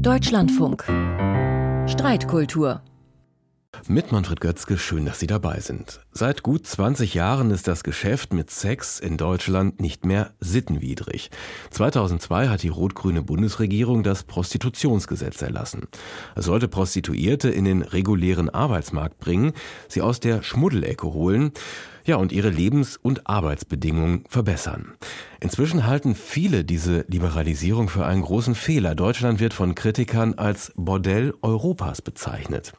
Deutschlandfunk. 0.00 0.84
Streitkultur. 1.86 2.80
Mit 3.88 4.12
Manfred 4.12 4.40
Götzke, 4.40 4.78
schön, 4.78 5.06
dass 5.06 5.20
Sie 5.20 5.26
dabei 5.26 5.60
sind. 5.60 6.00
Seit 6.12 6.42
gut 6.42 6.66
20 6.66 7.14
Jahren 7.14 7.50
ist 7.50 7.66
das 7.66 7.82
Geschäft 7.82 8.32
mit 8.32 8.50
Sex 8.50 9.00
in 9.00 9.16
Deutschland 9.16 9.80
nicht 9.80 10.04
mehr 10.04 10.32
sittenwidrig. 10.38 11.30
2002 11.70 12.48
hat 12.48 12.62
die 12.62 12.68
rot-grüne 12.68 13.22
Bundesregierung 13.22 14.02
das 14.02 14.22
Prostitutionsgesetz 14.24 15.40
erlassen. 15.42 15.88
Es 16.36 16.44
sollte 16.44 16.68
Prostituierte 16.68 17.48
in 17.48 17.64
den 17.64 17.82
regulären 17.82 18.50
Arbeitsmarkt 18.50 19.18
bringen, 19.18 19.52
sie 19.88 20.02
aus 20.02 20.20
der 20.20 20.42
Schmuddelecke 20.42 21.12
holen, 21.12 21.52
ja, 22.04 22.16
und 22.16 22.32
ihre 22.32 22.50
Lebens- 22.50 22.96
und 22.96 23.28
Arbeitsbedingungen 23.28 24.24
verbessern. 24.28 24.94
Inzwischen 25.40 25.86
halten 25.86 26.14
viele 26.14 26.64
diese 26.64 27.04
Liberalisierung 27.08 27.88
für 27.88 28.06
einen 28.06 28.22
großen 28.22 28.54
Fehler. 28.54 28.94
Deutschland 28.94 29.40
wird 29.40 29.54
von 29.54 29.74
Kritikern 29.74 30.34
als 30.34 30.72
Bordell 30.76 31.34
Europas 31.42 32.02
bezeichnet. 32.02 32.72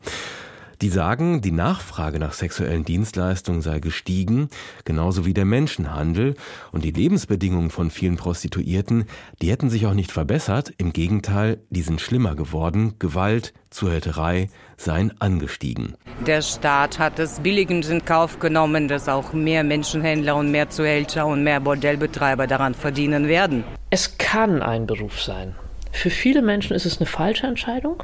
Die 0.81 0.89
sagen, 0.89 1.41
die 1.41 1.51
Nachfrage 1.51 2.17
nach 2.17 2.33
sexuellen 2.33 2.83
Dienstleistungen 2.83 3.61
sei 3.61 3.79
gestiegen, 3.79 4.49
genauso 4.83 5.27
wie 5.27 5.33
der 5.35 5.45
Menschenhandel 5.45 6.33
und 6.71 6.83
die 6.83 6.89
Lebensbedingungen 6.89 7.69
von 7.69 7.91
vielen 7.91 8.15
Prostituierten, 8.15 9.05
die 9.43 9.51
hätten 9.51 9.69
sich 9.69 9.85
auch 9.85 9.93
nicht 9.93 10.11
verbessert, 10.11 10.73
im 10.79 10.91
Gegenteil, 10.91 11.59
die 11.69 11.83
sind 11.83 12.01
schlimmer 12.01 12.33
geworden, 12.33 12.95
Gewalt, 12.97 13.53
Zuhälterei 13.69 14.49
seien 14.75 15.13
angestiegen. 15.21 15.95
Der 16.25 16.41
Staat 16.41 16.97
hat 16.97 17.19
es 17.19 17.41
billigend 17.41 17.87
in 17.87 18.03
Kauf 18.03 18.39
genommen, 18.39 18.87
dass 18.87 19.07
auch 19.07 19.33
mehr 19.33 19.63
Menschenhändler 19.63 20.35
und 20.35 20.49
mehr 20.49 20.71
Zuhälter 20.71 21.27
und 21.27 21.43
mehr 21.43 21.59
Bordellbetreiber 21.59 22.47
daran 22.47 22.73
verdienen 22.73 23.27
werden. 23.27 23.63
Es 23.91 24.17
kann 24.17 24.63
ein 24.63 24.87
Beruf 24.87 25.21
sein. 25.21 25.53
Für 25.91 26.09
viele 26.09 26.41
Menschen 26.41 26.75
ist 26.75 26.87
es 26.87 26.97
eine 26.97 27.05
falsche 27.05 27.45
Entscheidung. 27.45 28.03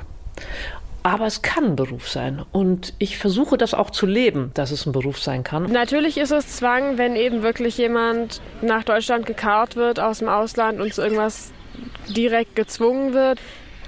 Aber 1.07 1.25
es 1.25 1.41
kann 1.41 1.63
ein 1.63 1.75
Beruf 1.77 2.09
sein. 2.09 2.43
Und 2.51 2.93
ich 2.99 3.17
versuche 3.17 3.57
das 3.57 3.73
auch 3.73 3.91
zu 3.91 4.05
leben, 4.05 4.51
dass 4.55 4.71
es 4.71 4.85
ein 4.85 4.91
Beruf 4.91 5.19
sein 5.19 5.41
kann. 5.41 5.71
Natürlich 5.71 6.17
ist 6.17 6.31
es 6.31 6.57
Zwang, 6.57 6.97
wenn 6.97 7.15
eben 7.15 7.43
wirklich 7.43 7.77
jemand 7.77 8.41
nach 8.61 8.83
Deutschland 8.83 9.25
gekarrt 9.25 9.77
wird 9.77 10.01
aus 10.01 10.19
dem 10.19 10.27
Ausland 10.27 10.81
und 10.81 10.93
zu 10.93 11.01
irgendwas 11.01 11.53
direkt 12.09 12.57
gezwungen 12.57 13.13
wird. 13.13 13.39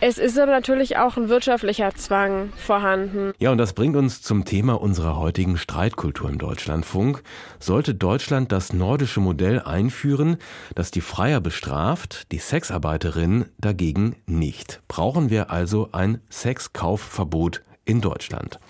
Es 0.01 0.17
ist 0.17 0.39
aber 0.39 0.53
natürlich 0.53 0.95
auch 0.95 1.17
ein 1.17 1.27
wirtschaftlicher 1.27 1.93
Zwang 1.93 2.53
vorhanden. 2.55 3.33
Ja, 3.37 3.51
und 3.51 3.57
das 3.57 3.73
bringt 3.73 3.97
uns 3.97 4.21
zum 4.21 4.45
Thema 4.45 4.79
unserer 4.79 5.17
heutigen 5.17 5.57
Streitkultur 5.57 6.29
im 6.29 6.37
Deutschlandfunk. 6.37 7.21
Sollte 7.59 7.93
Deutschland 7.95 8.53
das 8.53 8.71
nordische 8.71 9.19
Modell 9.19 9.59
einführen, 9.59 10.37
das 10.73 10.91
die 10.91 11.01
Freier 11.01 11.41
bestraft, 11.41 12.31
die 12.31 12.37
Sexarbeiterin 12.37 13.45
dagegen 13.57 14.15
nicht? 14.25 14.81
Brauchen 14.87 15.29
wir 15.29 15.51
also 15.51 15.89
ein 15.91 16.21
Sexkaufverbot 16.29 17.61
in 17.83 17.99
Deutschland? 17.99 18.61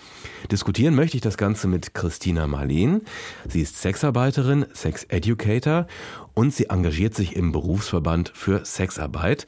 Diskutieren 0.50 0.96
möchte 0.96 1.16
ich 1.16 1.22
das 1.22 1.36
Ganze 1.36 1.68
mit 1.68 1.94
Christina 1.94 2.48
Marleen. 2.48 3.02
Sie 3.46 3.60
ist 3.60 3.80
Sexarbeiterin, 3.80 4.66
Sex-Educator 4.72 5.86
und 6.34 6.52
sie 6.52 6.70
engagiert 6.70 7.14
sich 7.14 7.36
im 7.36 7.52
Berufsverband 7.52 8.32
für 8.34 8.64
Sexarbeit 8.64 9.46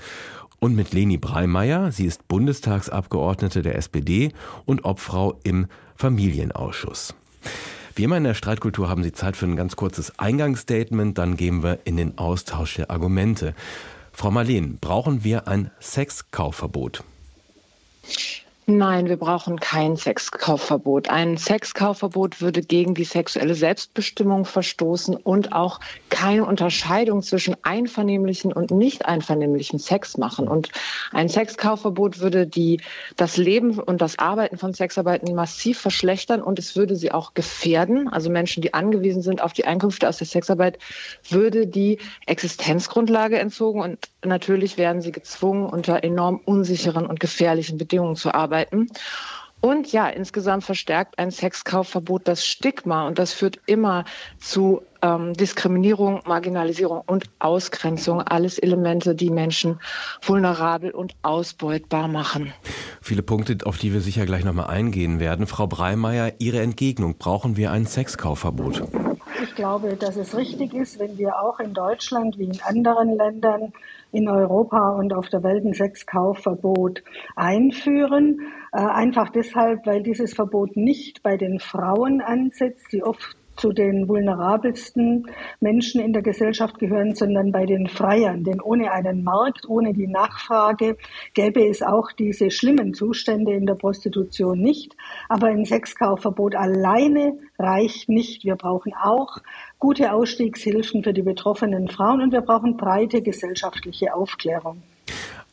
und 0.63 0.77
mit 0.77 0.93
Leni 0.93 1.17
Breimeyer. 1.17 1.91
Sie 1.91 2.07
ist 2.07 2.29
Bundestagsabgeordnete 2.29 3.63
der 3.63 3.75
SPD 3.75 4.33
und 4.65 4.85
Obfrau 4.85 5.41
im 5.43 5.67
Familienausschuss. 5.97 7.17
Wie 7.97 8.05
immer 8.05 8.17
in 8.17 8.23
der 8.23 8.35
Streitkultur 8.35 8.89
haben 8.89 9.03
Sie 9.03 9.11
Zeit 9.11 9.37
für 9.37 9.47
ein 9.47 9.57
ganz 9.57 9.75
kurzes 9.75 10.21
Eingangsstatement, 10.21 11.19
dann 11.19 11.37
gehen 11.37 11.65
wir 11.65 11.81
in 11.83 11.97
den 11.97 12.17
Austausch 12.17 12.77
der 12.77 12.93
Argumente. 12.93 13.55
Frau 14.13 14.31
Marleen, 14.31 14.79
brauchen 14.81 15.25
wir 15.25 15.49
ein 15.49 15.73
Sexkaufverbot? 15.81 17.03
Nein, 18.67 19.09
wir 19.09 19.17
brauchen 19.17 19.59
kein 19.59 19.97
Sexkaufverbot. 19.97 21.11
Ein 21.11 21.37
Sexkaufverbot 21.37 22.41
würde 22.41 22.63
gegen 22.63 22.95
die 22.95 23.03
sexuelle 23.03 23.57
Selbstbestimmung 23.57 24.45
verstoßen 24.45 25.17
und 25.17 25.53
auch 25.53 25.81
keine 26.11 26.45
Unterscheidung 26.45 27.23
zwischen 27.23 27.57
einvernehmlichen 27.65 28.53
und 28.53 28.71
nicht 28.71 29.05
einvernehmlichem 29.05 29.81
Sex 29.81 30.17
machen. 30.17 30.47
Und 30.47 30.71
ein 31.11 31.29
Sexkaufverbot 31.29 32.21
würde 32.21 32.47
die, 32.47 32.81
das 33.17 33.37
Leben 33.37 33.81
und 33.81 34.01
das 34.01 34.21
Arbeiten 34.21 34.57
von 34.59 34.73
Sexarbeitern 34.73 35.35
massiv 35.35 35.81
verschlechtern 35.81 36.41
und 36.41 36.61
es 36.61 36.77
würde 36.77 36.95
sie 36.95 37.11
auch 37.11 37.35
gefährden. 37.35 38.07
Also 38.07 38.31
Menschen, 38.31 38.63
die 38.63 38.75
angewiesen 38.75 39.23
sind 39.23 39.43
auf 39.43 39.53
die 39.53 39.65
Einkünfte 39.65 40.09
aus 40.09 40.19
der 40.19 40.29
Sexarbeit, 40.29 40.79
würde 41.29 41.67
die 41.67 41.99
Existenzgrundlage 42.27 43.41
entzogen 43.41 43.81
und 43.81 43.99
natürlich 44.25 44.79
werden 44.79 45.03
sie 45.03 45.11
gezwungen, 45.11 45.67
unter 45.67 46.05
enorm 46.05 46.41
unsicheren 46.45 47.07
und 47.07 47.19
gefährlichen 47.19 47.77
Bedingungen 47.77 48.15
zu 48.15 48.33
arbeiten 48.33 48.52
arbeiten. 48.53 48.89
Und 49.61 49.93
ja, 49.93 50.09
insgesamt 50.09 50.65
verstärkt 50.65 51.21
ein 51.21 51.31
Sexkaufverbot 51.31 52.27
das 52.27 52.45
Stigma 52.45 53.07
und 53.07 53.21
das 53.21 53.33
führt 53.33 53.61
immer 53.67 54.05
zu 54.41 54.83
ähm, 55.03 55.35
Diskriminierung, 55.35 56.21
Marginalisierung 56.27 57.03
und 57.07 57.27
Ausgrenzung. 57.39 58.21
Alles 58.23 58.59
Elemente, 58.59 59.15
die 59.15 59.31
Menschen 59.31 59.79
vulnerabel 60.21 60.91
und 60.91 61.15
ausbeutbar 61.23 62.09
machen. 62.09 62.53
Viele 63.01 63.23
Punkte, 63.23 63.59
auf 63.65 63.79
die 63.79 63.93
wir 63.93 64.01
sicher 64.01 64.27
gleich 64.27 64.45
nochmal 64.45 64.67
eingehen 64.67 65.21
werden. 65.21 65.47
Frau 65.47 65.69
Breimeyer, 65.69 66.33
Ihre 66.41 66.61
Entgegnung. 66.61 67.17
Brauchen 67.19 67.57
wir 67.57 67.71
ein 67.71 67.87
Sexkaufverbot? 67.87 68.83
Ich 69.53 69.57
glaube, 69.57 69.97
dass 69.97 70.17
es 70.17 70.35
richtig 70.35 70.73
ist, 70.73 70.99
wenn 70.99 71.19
wir 71.19 71.39
auch 71.39 71.61
in 71.61 71.75
Deutschland 71.75 72.39
wie 72.39 72.45
in 72.45 72.63
anderen 72.63 73.19
Ländern 73.19 73.75
in 74.11 74.27
Europa 74.27 74.93
und 74.93 75.13
auf 75.13 75.29
der 75.29 75.43
Welt 75.43 75.63
ein 75.67 75.75
Sexkaufverbot 75.75 77.03
einführen. 77.37 78.41
Äh, 78.73 78.79
einfach 78.79 79.29
deshalb, 79.29 79.85
weil 79.85 80.03
dieses 80.03 80.33
Verbot 80.33 80.75
nicht 80.75 81.23
bei 81.23 81.37
den 81.37 81.59
Frauen 81.61 82.23
ansetzt, 82.23 82.87
die 82.93 83.05
oft 83.05 83.37
zu 83.57 83.73
den 83.73 84.09
vulnerabelsten 84.09 85.27
Menschen 85.61 86.01
in 86.01 86.13
der 86.13 86.23
Gesellschaft 86.23 86.79
gehören, 86.79 87.15
sondern 87.15 87.53
bei 87.53 87.67
den 87.67 87.87
Freiern. 87.89 88.45
Denn 88.45 88.61
ohne 88.61 88.93
einen 88.93 89.25
Markt, 89.25 89.69
ohne 89.69 89.93
die 89.93 90.07
Nachfrage 90.07 90.97
gäbe 91.35 91.67
es 91.67 91.83
auch 91.83 92.13
diese 92.13 92.51
schlimmen 92.51 92.95
Zustände 92.95 93.53
in 93.53 93.67
der 93.67 93.75
Prostitution 93.75 94.59
nicht. 94.61 94.97
Aber 95.29 95.49
ein 95.49 95.65
Sexkaufverbot 95.65 96.55
alleine 96.55 97.39
reicht 97.59 98.09
nicht. 98.09 98.45
Wir 98.45 98.57
brauchen 98.57 98.93
auch 98.95 99.39
gute 99.79 100.13
Ausstiegshilfen 100.13 101.03
für 101.03 101.13
die 101.13 101.23
betroffenen 101.23 101.89
Frauen 101.89 102.23
und 102.23 102.33
wir 102.33 102.43
brauchen 102.43 102.77
breite 102.77 103.23
gesellschaftliche 103.23 104.15
Aufklärung. 104.15 104.83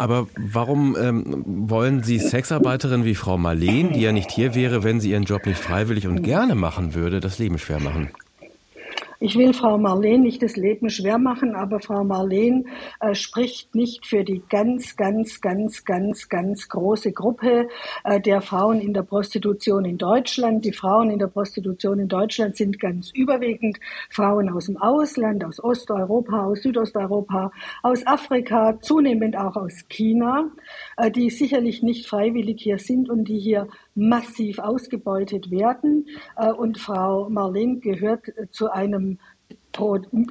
Aber 0.02 0.28
warum 0.38 0.96
ähm, 0.98 1.44
wollen 1.46 2.04
Sie 2.04 2.20
Sexarbeiterinnen 2.20 3.06
wie 3.06 3.16
Frau 3.16 3.38
Marleen, 3.38 3.92
die 3.92 4.00
ja 4.00 4.14
nicht 4.14 4.32
hier 4.32 4.56
wäre, 4.56 4.82
wenn 4.82 5.02
sie 5.02 5.12
ihren 5.12 5.24
Job 5.24 5.46
nicht 5.46 5.60
freiwillig 5.60 6.08
und 6.08 6.24
gerne 6.24 6.56
machen 6.56 6.96
würde, 6.96 7.20
das 7.20 7.38
Leben 7.38 7.60
schwer 7.60 7.82
machen? 7.82 8.10
Ich 9.22 9.38
will 9.38 9.54
Frau 9.54 9.78
Marleen 9.78 10.22
nicht 10.22 10.42
das 10.42 10.56
Leben 10.56 10.90
schwer 10.90 11.18
machen, 11.18 11.54
aber 11.54 11.82
Frau 11.82 12.06
Marleen 12.06 12.70
äh, 13.02 13.14
spricht 13.14 13.76
nicht 13.76 14.06
für 14.06 14.24
die 14.24 14.42
ganz, 14.50 14.96
ganz, 14.96 15.42
ganz, 15.42 15.84
ganz, 15.84 16.30
ganz 16.30 16.70
große 16.70 17.12
Gruppe 17.12 17.68
äh, 18.06 18.22
der 18.22 18.40
Frauen 18.40 18.80
in 18.80 18.94
der 18.94 19.02
Prostitution 19.02 19.84
in 19.84 19.98
Deutschland. 19.98 20.64
Die 20.64 20.72
Frauen 20.72 21.10
in 21.10 21.20
der 21.20 21.28
Prostitution 21.28 22.00
in 22.00 22.08
Deutschland 22.08 22.56
sind 22.56 22.80
ganz 22.80 23.12
überwiegend 23.12 23.78
Frauen 24.10 24.48
aus 24.48 24.68
dem 24.68 24.78
Ausland, 24.78 25.44
aus 25.44 25.62
Osteuropa, 25.62 26.46
aus 26.46 26.62
Südosteuropa, 26.62 27.52
aus 27.84 28.08
Afrika, 28.08 28.80
zunehmend 28.80 29.36
auch 29.36 29.58
aus 29.58 29.86
China, 29.90 30.50
äh, 30.96 31.12
die 31.12 31.30
sicherlich 31.30 31.84
nicht 31.84 32.08
freiwillig 32.08 32.62
hier 32.62 32.80
sind 32.80 33.10
und 33.10 33.26
die 33.26 33.40
hier 33.40 33.68
massiv 33.96 34.60
ausgebeutet 34.60 35.52
werden. 35.52 36.08
Äh, 36.38 36.54
und 36.54 36.78
Frau 36.78 37.30
Marleen 37.30 37.82
gehört 37.82 38.24
zu 38.52 38.72
einem 38.72 39.09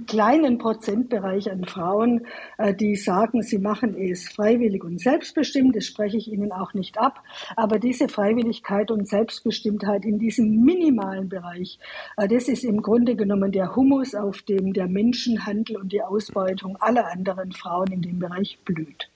kleinen 0.07 0.59
Prozentbereich 0.59 1.51
an 1.51 1.65
Frauen, 1.65 2.27
äh, 2.59 2.75
die 2.75 2.97
sagen, 2.97 3.43
sie 3.43 3.59
machen 3.59 3.97
es 3.97 4.29
freiwillig 4.29 4.85
und 4.85 5.01
selbstbestimmt. 5.01 5.77
Das 5.77 5.85
spreche 5.85 6.17
ich 6.17 6.29
Ihnen 6.29 6.53
auch 6.53 6.75
nicht 6.75 6.99
ab. 6.99 7.23
Aber 7.57 7.79
diese 7.79 8.09
Freiwilligkeit 8.09 8.91
und 8.91 9.09
Selbstbestimmtheit 9.09 10.05
in 10.05 10.19
diesem 10.19 10.65
minimalen 10.65 11.29
Bereich, 11.29 11.79
das 12.17 12.49
ist 12.49 12.65
im 12.65 12.83
Grunde 12.83 13.17
genommen 13.17 13.53
der 13.53 13.75
Humus, 13.77 14.15
auf 14.15 14.43
dem 14.43 14.73
der 14.73 14.89
Menschenhandel 14.89 15.77
und 15.77 15.93
die 15.93 16.03
Ausbeutung 16.03 16.77
aller 16.81 17.11
anderen 17.11 17.53
Frauen 17.53 17.93
in 17.93 18.03
dem 18.03 18.19
Bereich 18.19 18.59
blüht. 18.65 19.09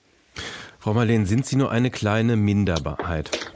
Frau 0.79 0.93
Marleen, 0.93 1.25
sind 1.25 1.45
Sie 1.45 1.55
nur 1.55 1.71
eine 1.71 1.91
kleine 1.91 2.35
Minderheit? 2.35 3.53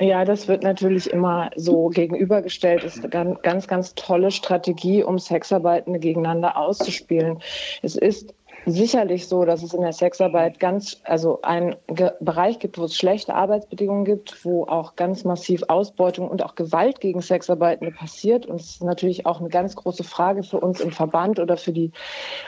Ja, 0.00 0.24
das 0.24 0.48
wird 0.48 0.62
natürlich 0.62 1.10
immer 1.10 1.50
so 1.56 1.88
gegenübergestellt. 1.88 2.84
Das 2.84 2.96
ist 2.96 3.14
eine 3.14 3.36
ganz, 3.42 3.68
ganz 3.68 3.94
tolle 3.94 4.30
Strategie, 4.30 5.04
um 5.04 5.18
Sexarbeitende 5.18 5.98
gegeneinander 5.98 6.56
auszuspielen. 6.56 7.42
Es 7.82 7.96
ist 7.96 8.34
sicherlich 8.66 9.28
so, 9.28 9.44
dass 9.44 9.62
es 9.62 9.74
in 9.74 9.82
der 9.82 9.92
Sexarbeit 9.92 10.58
ganz, 10.58 11.00
also 11.04 11.42
einen 11.42 11.76
Ge 11.88 12.12
Bereich 12.20 12.58
gibt, 12.58 12.78
wo 12.78 12.84
es 12.84 12.96
schlechte 12.96 13.34
Arbeitsbedingungen 13.34 14.04
gibt, 14.04 14.44
wo 14.44 14.64
auch 14.64 14.96
ganz 14.96 15.24
massiv 15.24 15.62
Ausbeutung 15.68 16.28
und 16.28 16.42
auch 16.42 16.54
Gewalt 16.54 17.00
gegen 17.00 17.20
Sexarbeitende 17.20 17.92
passiert. 17.92 18.46
Und 18.46 18.60
es 18.60 18.70
ist 18.70 18.84
natürlich 18.84 19.26
auch 19.26 19.40
eine 19.40 19.48
ganz 19.48 19.76
große 19.76 20.04
Frage 20.04 20.42
für 20.42 20.60
uns 20.60 20.80
im 20.80 20.92
Verband 20.92 21.38
oder 21.38 21.56
für 21.56 21.72
die 21.72 21.92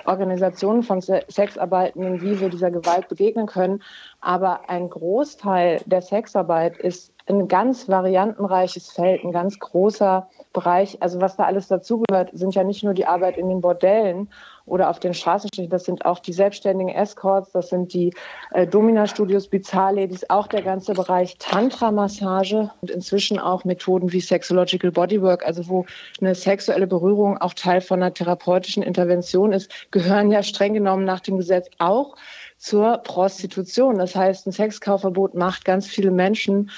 Organisationen 0.06 0.82
von 0.82 1.00
Se 1.00 1.20
Sexarbeitenden, 1.28 2.22
wie 2.22 2.40
wir 2.40 2.48
dieser 2.48 2.70
Gewalt 2.70 3.08
begegnen 3.08 3.46
können. 3.46 3.82
Aber 4.20 4.68
ein 4.70 4.88
Großteil 4.88 5.80
der 5.86 6.02
Sexarbeit 6.02 6.76
ist 6.78 7.11
ein 7.26 7.48
ganz 7.48 7.88
variantenreiches 7.88 8.90
Feld, 8.90 9.24
ein 9.24 9.32
ganz 9.32 9.58
großer 9.58 10.28
Bereich. 10.52 11.00
Also 11.00 11.20
was 11.20 11.36
da 11.36 11.44
alles 11.44 11.68
dazugehört, 11.68 12.30
sind 12.32 12.54
ja 12.54 12.64
nicht 12.64 12.82
nur 12.82 12.94
die 12.94 13.06
Arbeit 13.06 13.36
in 13.38 13.48
den 13.48 13.60
Bordellen 13.60 14.28
oder 14.64 14.90
auf 14.90 15.00
den 15.00 15.12
Straßenstrichen, 15.12 15.70
das 15.70 15.84
sind 15.84 16.04
auch 16.04 16.20
die 16.20 16.32
selbstständigen 16.32 16.92
Escorts, 16.94 17.50
das 17.52 17.68
sind 17.68 17.92
die 17.92 18.14
äh, 18.52 18.66
Domina-Studios, 18.66 19.48
Bizarre-Ladies, 19.48 20.30
auch 20.30 20.46
der 20.46 20.62
ganze 20.62 20.92
Bereich 20.94 21.36
Tantra-Massage 21.38 22.70
und 22.80 22.90
inzwischen 22.90 23.40
auch 23.40 23.64
Methoden 23.64 24.12
wie 24.12 24.20
Sexological 24.20 24.92
Bodywork, 24.92 25.44
also 25.44 25.68
wo 25.68 25.86
eine 26.20 26.34
sexuelle 26.34 26.86
Berührung 26.86 27.38
auch 27.38 27.54
Teil 27.54 27.80
von 27.80 28.02
einer 28.02 28.14
therapeutischen 28.14 28.82
Intervention 28.82 29.52
ist, 29.52 29.70
gehören 29.90 30.30
ja 30.30 30.42
streng 30.42 30.74
genommen 30.74 31.04
nach 31.04 31.20
dem 31.20 31.38
Gesetz 31.38 31.68
auch 31.78 32.14
zur 32.62 32.98
Prostitution. 32.98 33.98
Das 33.98 34.14
heißt, 34.14 34.46
ein 34.46 34.52
Sexkaufverbot 34.52 35.34
macht 35.34 35.64
ganz 35.64 35.88
viele 35.88 36.12
Menschen 36.12 36.70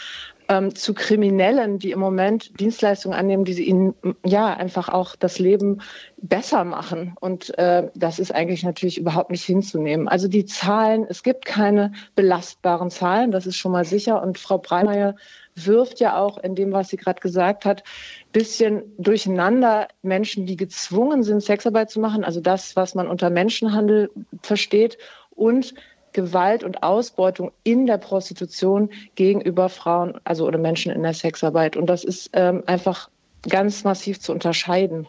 ähm, 0.49 0.75
zu 0.75 0.95
Kriminellen, 0.95 1.79
die 1.79 1.91
im 1.91 2.01
Moment 2.01 2.59
Dienstleistungen 2.61 3.19
annehmen, 3.19 3.45
die 3.45 3.55
sie 3.55 3.65
ihnen 3.65 3.95
ja 4.25 4.55
einfach 4.55 4.89
auch 4.89 5.17
das 5.17 5.39
Leben 5.39 5.81
besser 6.17 6.65
machen. 6.65 7.15
Und 7.21 7.57
äh, 7.59 7.91
das 7.95 8.19
ist 8.19 8.35
eigentlich 8.35 8.63
natürlich 8.63 8.99
überhaupt 8.99 9.31
nicht 9.31 9.45
hinzunehmen. 9.45 10.09
Also 10.09 10.29
die 10.29 10.45
Zahlen, 10.45 11.07
es 11.09 11.23
gibt 11.23 11.45
keine 11.45 11.93
belastbaren 12.15 12.91
Zahlen, 12.91 13.31
das 13.31 13.47
ist 13.47 13.57
schon 13.57 13.73
mal 13.73 13.85
sicher. 13.85 14.23
Und 14.23 14.39
Frau 14.39 14.59
Breimeyer 14.59 15.17
wirft 15.55 16.01
ja 16.01 16.19
auch 16.19 16.39
in 16.39 16.55
dem, 16.55 16.73
was 16.73 16.89
sie 16.89 16.97
gerade 16.97 17.21
gesagt 17.21 17.65
hat, 17.65 17.85
bisschen 18.33 18.83
durcheinander 18.99 19.89
Menschen, 20.03 20.47
die 20.47 20.57
gezwungen 20.57 21.23
sind, 21.23 21.43
Sexarbeit 21.43 21.91
zu 21.91 22.01
machen, 22.01 22.25
also 22.25 22.41
das, 22.41 22.75
was 22.75 22.95
man 22.95 23.07
unter 23.07 23.31
Menschenhandel 23.31 24.11
versteht, 24.43 24.99
und 25.37 25.75
Gewalt 26.15 26.65
und 26.65 26.83
Ausbeutung 26.83 27.53
in 27.63 27.87
der 27.87 27.99
Prostitution 27.99 28.89
gegenüber 29.15 29.69
Frauen, 29.69 30.19
also 30.25 30.47
oder 30.47 30.59
Menschen 30.59 30.91
in 30.91 31.03
der 31.03 31.13
Sexarbeit. 31.13 31.77
Und 31.77 31.87
das 31.87 32.05
ist 32.05 32.31
ähm, 32.33 32.63
einfach 32.67 33.11
ganz 33.47 33.85
massiv 33.85 34.21
zu 34.21 34.33
unterscheiden. 34.33 35.07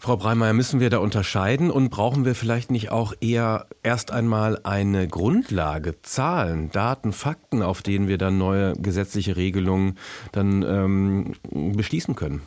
Frau 0.00 0.16
Breimeyer, 0.16 0.52
müssen 0.52 0.78
wir 0.78 0.90
da 0.90 0.98
unterscheiden 0.98 1.70
und 1.72 1.90
brauchen 1.90 2.24
wir 2.24 2.36
vielleicht 2.36 2.70
nicht 2.70 2.90
auch 2.90 3.14
eher 3.20 3.66
erst 3.82 4.12
einmal 4.12 4.60
eine 4.62 5.08
Grundlage, 5.08 6.00
Zahlen, 6.02 6.70
Daten, 6.70 7.12
Fakten, 7.12 7.62
auf 7.62 7.82
denen 7.82 8.06
wir 8.06 8.16
dann 8.16 8.38
neue 8.38 8.74
gesetzliche 8.74 9.36
Regelungen 9.36 9.98
dann 10.30 10.62
ähm, 10.62 11.34
beschließen 11.76 12.14
können? 12.14 12.42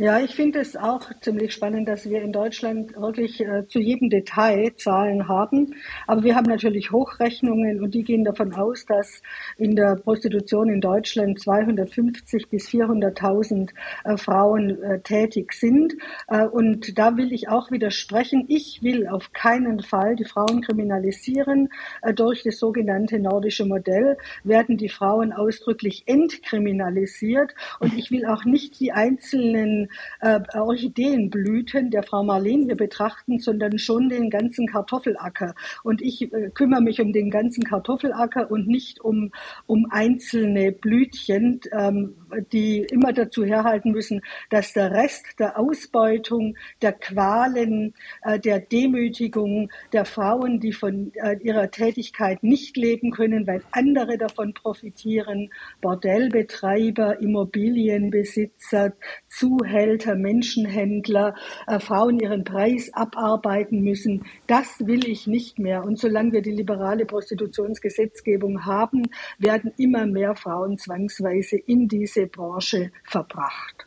Ja, 0.00 0.20
ich 0.20 0.36
finde 0.36 0.60
es 0.60 0.76
auch 0.76 1.10
ziemlich 1.22 1.52
spannend, 1.52 1.88
dass 1.88 2.08
wir 2.08 2.22
in 2.22 2.32
Deutschland 2.32 2.94
wirklich 2.94 3.40
äh, 3.40 3.66
zu 3.66 3.80
jedem 3.80 4.10
Detail 4.10 4.72
Zahlen 4.76 5.26
haben. 5.26 5.74
Aber 6.06 6.22
wir 6.22 6.36
haben 6.36 6.48
natürlich 6.48 6.92
Hochrechnungen 6.92 7.82
und 7.82 7.96
die 7.96 8.04
gehen 8.04 8.22
davon 8.22 8.54
aus, 8.54 8.86
dass 8.86 9.20
in 9.56 9.74
der 9.74 9.96
Prostitution 9.96 10.68
in 10.68 10.80
Deutschland 10.80 11.40
250 11.40 12.48
bis 12.48 12.68
400.000 12.68 13.70
äh, 14.04 14.16
Frauen 14.16 14.80
äh, 14.80 15.00
tätig 15.00 15.52
sind. 15.52 15.94
Äh, 16.28 16.46
und 16.46 16.96
da 16.96 17.16
will 17.16 17.32
ich 17.32 17.48
auch 17.48 17.72
widersprechen. 17.72 18.44
Ich 18.46 18.78
will 18.84 19.08
auf 19.08 19.32
keinen 19.32 19.80
Fall 19.80 20.14
die 20.14 20.26
Frauen 20.26 20.62
kriminalisieren. 20.62 21.70
Äh, 22.02 22.14
durch 22.14 22.44
das 22.44 22.60
sogenannte 22.60 23.18
nordische 23.18 23.66
Modell 23.66 24.16
werden 24.44 24.76
die 24.76 24.90
Frauen 24.90 25.32
ausdrücklich 25.32 26.04
entkriminalisiert. 26.06 27.52
Und 27.80 27.98
ich 27.98 28.12
will 28.12 28.26
auch 28.26 28.44
nicht 28.44 28.78
die 28.78 28.92
einzelnen 28.92 29.87
äh, 30.20 30.40
Orchideenblüten 30.54 31.90
der 31.90 32.02
Frau 32.02 32.22
Marleen 32.22 32.64
hier 32.64 32.76
betrachten, 32.76 33.38
sondern 33.38 33.78
schon 33.78 34.08
den 34.08 34.30
ganzen 34.30 34.66
Kartoffelacker. 34.66 35.54
Und 35.82 36.02
ich 36.02 36.32
äh, 36.32 36.50
kümmere 36.50 36.82
mich 36.82 37.00
um 37.00 37.12
den 37.12 37.30
ganzen 37.30 37.64
Kartoffelacker 37.64 38.50
und 38.50 38.66
nicht 38.66 39.00
um, 39.00 39.30
um 39.66 39.86
einzelne 39.90 40.72
Blütchen, 40.72 41.60
ähm, 41.72 42.14
die 42.52 42.80
immer 42.90 43.12
dazu 43.12 43.44
herhalten 43.44 43.92
müssen, 43.92 44.20
dass 44.50 44.72
der 44.72 44.90
Rest 44.90 45.38
der 45.38 45.58
Ausbeutung, 45.58 46.56
der 46.82 46.92
Qualen, 46.92 47.94
äh, 48.22 48.38
der 48.38 48.60
Demütigung 48.60 49.70
der 49.92 50.04
Frauen, 50.04 50.60
die 50.60 50.72
von 50.72 51.12
äh, 51.14 51.36
ihrer 51.42 51.70
Tätigkeit 51.70 52.42
nicht 52.42 52.76
leben 52.76 53.10
können, 53.10 53.46
weil 53.46 53.62
andere 53.72 54.18
davon 54.18 54.54
profitieren, 54.54 55.50
Bordellbetreiber, 55.80 57.20
Immobilienbesitzer, 57.20 58.92
Zuhälter, 59.28 59.77
Zuhälter, 59.78 60.16
Menschenhändler, 60.16 61.34
äh, 61.68 61.78
Frauen 61.78 62.18
ihren 62.18 62.42
Preis 62.42 62.90
abarbeiten 62.94 63.82
müssen. 63.82 64.24
Das 64.48 64.80
will 64.80 65.06
ich 65.06 65.28
nicht 65.28 65.60
mehr. 65.60 65.84
Und 65.84 66.00
solange 66.00 66.32
wir 66.32 66.42
die 66.42 66.50
liberale 66.50 67.06
Prostitutionsgesetzgebung 67.06 68.66
haben, 68.66 69.04
werden 69.38 69.72
immer 69.76 70.06
mehr 70.06 70.34
Frauen 70.34 70.78
zwangsweise 70.78 71.56
in 71.56 71.86
diese 71.86 72.26
Branche 72.26 72.90
verbracht. 73.04 73.86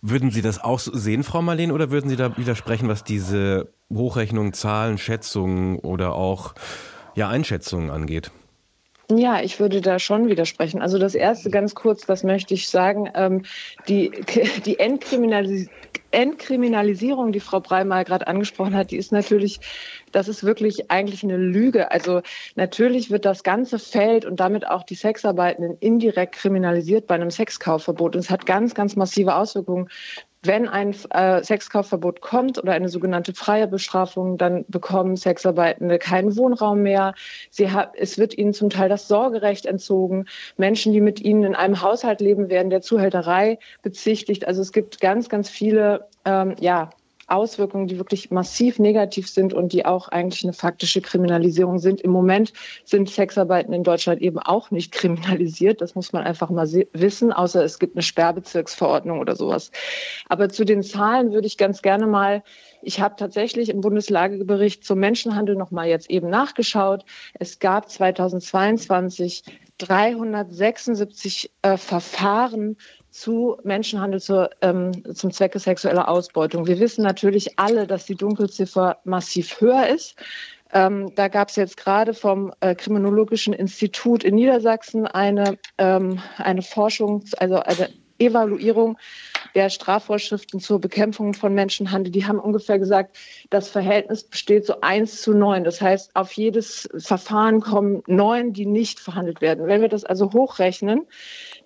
Würden 0.00 0.30
Sie 0.30 0.40
das 0.40 0.62
auch 0.62 0.78
sehen, 0.78 1.22
Frau 1.22 1.42
Marleen, 1.42 1.70
oder 1.72 1.90
würden 1.90 2.08
Sie 2.08 2.16
da 2.16 2.34
widersprechen, 2.38 2.88
was 2.88 3.04
diese 3.04 3.68
Hochrechnungen, 3.92 4.54
Zahlen, 4.54 4.96
Schätzungen 4.96 5.78
oder 5.80 6.14
auch 6.14 6.54
ja, 7.14 7.28
Einschätzungen 7.28 7.90
angeht? 7.90 8.30
Ja, 9.08 9.40
ich 9.40 9.60
würde 9.60 9.80
da 9.80 10.00
schon 10.00 10.28
widersprechen. 10.28 10.82
Also 10.82 10.98
das 10.98 11.14
erste 11.14 11.48
ganz 11.48 11.76
kurz, 11.76 12.06
das 12.06 12.24
möchte 12.24 12.54
ich 12.54 12.68
sagen, 12.68 13.08
ähm, 13.14 13.44
die, 13.88 14.10
die 14.64 14.78
Entkriminalis 14.80 15.68
Entkriminalisierung, 16.16 17.32
die 17.32 17.40
Frau 17.40 17.60
Breimal 17.60 18.04
gerade 18.04 18.26
angesprochen 18.26 18.74
hat, 18.74 18.90
die 18.90 18.96
ist 18.96 19.12
natürlich, 19.12 19.60
das 20.12 20.28
ist 20.28 20.44
wirklich 20.44 20.90
eigentlich 20.90 21.22
eine 21.22 21.36
Lüge. 21.36 21.90
Also 21.90 22.22
natürlich 22.54 23.10
wird 23.10 23.26
das 23.26 23.42
ganze 23.42 23.78
Feld 23.78 24.24
und 24.24 24.40
damit 24.40 24.66
auch 24.66 24.84
die 24.84 24.94
Sexarbeitenden 24.94 25.76
indirekt 25.78 26.36
kriminalisiert 26.36 27.06
bei 27.06 27.16
einem 27.16 27.30
Sexkaufverbot. 27.30 28.14
Und 28.14 28.20
es 28.20 28.30
hat 28.30 28.46
ganz, 28.46 28.74
ganz 28.74 28.96
massive 28.96 29.34
Auswirkungen 29.34 29.88
wenn 30.46 30.68
ein 30.68 30.94
äh, 31.10 31.42
Sexkaufverbot 31.42 32.20
kommt 32.20 32.58
oder 32.58 32.72
eine 32.72 32.88
sogenannte 32.88 33.34
freie 33.34 33.66
Bestrafung, 33.66 34.38
dann 34.38 34.64
bekommen 34.68 35.16
Sexarbeitende 35.16 35.98
keinen 35.98 36.36
Wohnraum 36.36 36.82
mehr. 36.82 37.14
Sie 37.50 37.68
es 37.94 38.18
wird 38.18 38.36
ihnen 38.36 38.52
zum 38.52 38.70
Teil 38.70 38.88
das 38.88 39.08
Sorgerecht 39.08 39.66
entzogen. 39.66 40.26
Menschen, 40.56 40.92
die 40.92 41.00
mit 41.00 41.20
ihnen 41.20 41.44
in 41.44 41.54
einem 41.54 41.82
Haushalt 41.82 42.20
leben, 42.20 42.48
werden 42.48 42.70
der 42.70 42.80
Zuhälterei 42.80 43.58
bezichtigt. 43.82 44.46
Also 44.46 44.62
es 44.62 44.72
gibt 44.72 45.00
ganz, 45.00 45.28
ganz 45.28 45.48
viele 45.48 46.08
ähm, 46.24 46.54
ja, 46.60 46.90
Auswirkungen, 47.26 47.88
die 47.88 47.98
wirklich 47.98 48.30
massiv 48.30 48.78
negativ 48.78 49.28
sind 49.28 49.52
und 49.52 49.72
die 49.72 49.84
auch 49.84 50.08
eigentlich 50.08 50.44
eine 50.44 50.52
faktische 50.52 51.00
Kriminalisierung 51.00 51.78
sind. 51.78 52.00
Im 52.00 52.10
Moment 52.10 52.52
sind 52.84 53.10
Sexarbeiten 53.10 53.72
in 53.72 53.82
Deutschland 53.82 54.22
eben 54.22 54.38
auch 54.38 54.70
nicht 54.70 54.92
kriminalisiert. 54.92 55.80
Das 55.80 55.94
muss 55.94 56.12
man 56.12 56.24
einfach 56.24 56.50
mal 56.50 56.66
wissen, 56.92 57.32
außer 57.32 57.64
es 57.64 57.78
gibt 57.78 57.96
eine 57.96 58.02
Sperrbezirksverordnung 58.02 59.18
oder 59.18 59.36
sowas. 59.36 59.70
Aber 60.28 60.48
zu 60.48 60.64
den 60.64 60.82
Zahlen 60.82 61.32
würde 61.32 61.46
ich 61.46 61.56
ganz 61.56 61.82
gerne 61.82 62.06
mal 62.06 62.42
ich 62.82 63.00
habe 63.00 63.16
tatsächlich 63.16 63.68
im 63.68 63.80
Bundeslagebericht 63.80 64.84
zum 64.84 65.00
Menschenhandel 65.00 65.56
noch 65.56 65.72
mal 65.72 65.88
jetzt 65.88 66.08
eben 66.08 66.30
nachgeschaut. 66.30 67.04
Es 67.34 67.58
gab 67.58 67.90
2022 67.90 69.42
376 69.78 71.50
äh, 71.62 71.76
Verfahren 71.76 72.76
zu 73.16 73.56
Menschenhandel 73.64 74.20
zur, 74.20 74.50
ähm, 74.60 75.14
zum 75.14 75.30
Zwecke 75.32 75.58
sexueller 75.58 76.08
Ausbeutung. 76.08 76.66
Wir 76.66 76.78
wissen 76.78 77.02
natürlich 77.02 77.58
alle, 77.58 77.86
dass 77.86 78.06
die 78.06 78.14
Dunkelziffer 78.14 78.98
massiv 79.04 79.60
höher 79.60 79.88
ist. 79.88 80.16
Ähm, 80.72 81.14
da 81.14 81.28
gab 81.28 81.48
es 81.48 81.56
jetzt 81.56 81.76
gerade 81.76 82.12
vom 82.12 82.52
äh, 82.60 82.74
Kriminologischen 82.74 83.52
Institut 83.52 84.24
in 84.24 84.34
Niedersachsen 84.34 85.06
eine, 85.06 85.58
ähm, 85.78 86.20
eine 86.38 86.62
Forschung, 86.62 87.24
also 87.38 87.56
eine 87.56 87.88
Evaluierung 88.18 88.98
der 89.54 89.70
Strafvorschriften 89.70 90.60
zur 90.60 90.80
Bekämpfung 90.80 91.32
von 91.32 91.54
Menschenhandel. 91.54 92.12
Die 92.12 92.26
haben 92.26 92.38
ungefähr 92.38 92.78
gesagt, 92.78 93.16
das 93.48 93.68
Verhältnis 93.68 94.24
besteht 94.24 94.66
so 94.66 94.80
eins 94.82 95.22
zu 95.22 95.32
neun. 95.32 95.64
Das 95.64 95.80
heißt, 95.80 96.14
auf 96.14 96.32
jedes 96.32 96.88
Verfahren 96.96 97.60
kommen 97.60 98.02
neun, 98.06 98.52
die 98.52 98.66
nicht 98.66 99.00
verhandelt 99.00 99.40
werden. 99.40 99.66
Wenn 99.66 99.80
wir 99.80 99.88
das 99.88 100.04
also 100.04 100.32
hochrechnen, 100.32 101.06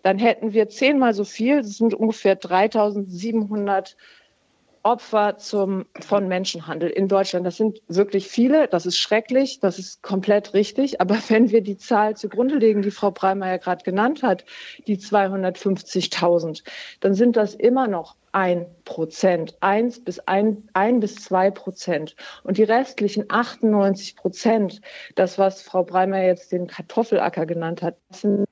dann 0.03 0.19
hätten 0.19 0.53
wir 0.53 0.69
zehnmal 0.69 1.15
so 1.15 1.25
viel, 1.25 1.63
das 1.63 1.79
sind 1.79 1.95
ungefähr 1.95 2.37
3700 2.37 3.97
Opfer 4.83 5.37
zum, 5.39 5.87
von 6.01 6.29
Menschenhandel 6.29 6.91
in 6.91 7.09
Deutschland. 7.09 7.47
Das 7.47 7.57
sind 7.57 7.81
wirklich 7.89 8.29
viele, 8.29 8.69
das 8.69 8.87
ist 8.87 8.97
schrecklich, 8.97 9.61
das 9.61 9.79
ist 9.79 10.03
komplett 10.03 10.55
richtig. 10.55 11.01
Aber 11.01 11.17
wenn 11.29 11.51
wir 11.51 11.63
die 11.63 11.77
Zahl 11.77 12.17
zugrunde 12.17 12.57
legen, 12.57 12.83
die 12.83 12.91
Frau 12.91 13.11
Breimeyer 13.11 13.59
gerade 13.59 13.85
genannt 13.85 14.23
hat, 14.23 14.45
die 14.87 14.97
250.000, 14.97 16.63
dann 17.01 17.15
sind 17.15 17.37
das 17.37 17.55
immer 17.55 17.89
noch 17.89 18.17
ein 18.33 18.67
Prozent, 18.85 19.57
eins 19.61 20.03
bis 20.03 20.21
ein, 20.21 20.69
ein 20.73 21.01
bis 21.01 21.17
zwei 21.17 21.51
Prozent. 21.51 22.15
Und 22.45 22.59
die 22.59 22.63
restlichen 22.63 23.25
98 23.29 24.17
Prozent, 24.17 24.81
das 25.17 25.39
was 25.39 25.63
Frau 25.63 25.83
Breimeyer 25.83 26.29
jetzt 26.29 26.53
den 26.53 26.69
Kartoffelacker 26.69 27.47
genannt 27.47 27.83
hat, 27.83 27.97
sind 28.11 28.47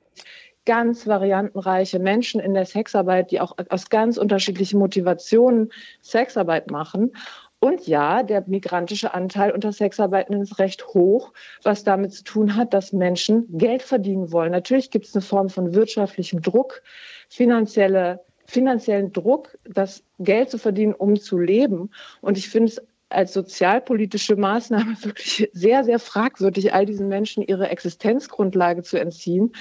ganz 0.68 1.06
variantenreiche 1.06 1.98
Menschen 1.98 2.42
in 2.42 2.52
der 2.52 2.66
Sexarbeit, 2.66 3.30
die 3.30 3.40
auch 3.40 3.56
aus 3.70 3.88
ganz 3.88 4.18
unterschiedlichen 4.18 4.78
Motivationen 4.78 5.70
Sexarbeit 6.02 6.70
machen. 6.70 7.12
Und 7.58 7.86
ja, 7.86 8.22
der 8.22 8.44
migrantische 8.46 9.14
Anteil 9.14 9.52
unter 9.52 9.72
Sexarbeitenden 9.72 10.42
ist 10.42 10.58
recht 10.58 10.88
hoch, 10.88 11.32
was 11.62 11.84
damit 11.84 12.12
zu 12.12 12.22
tun 12.22 12.54
hat, 12.54 12.74
dass 12.74 12.92
Menschen 12.92 13.46
Geld 13.56 13.82
verdienen 13.82 14.30
wollen. 14.30 14.52
Natürlich 14.52 14.90
gibt 14.90 15.06
es 15.06 15.14
eine 15.14 15.22
Form 15.22 15.48
von 15.48 15.72
wirtschaftlichem 15.72 16.42
Druck, 16.42 16.82
finanzielle, 17.30 18.20
finanziellen 18.44 19.10
Druck, 19.10 19.56
das 19.64 20.04
Geld 20.18 20.50
zu 20.50 20.58
verdienen, 20.58 20.92
um 20.92 21.18
zu 21.18 21.38
leben. 21.38 21.92
Und 22.20 22.36
ich 22.36 22.50
finde 22.50 22.72
es 22.72 22.82
als 23.10 23.32
sozialpolitische 23.32 24.36
Maßnahme 24.36 24.96
wirklich 25.02 25.50
sehr, 25.52 25.84
sehr 25.84 25.98
fragwürdig, 25.98 26.74
all 26.74 26.86
diesen 26.86 27.08
Menschen 27.08 27.42
ihre 27.42 27.68
Existenzgrundlage 27.68 28.82
zu 28.82 28.98
entziehen 28.98 29.52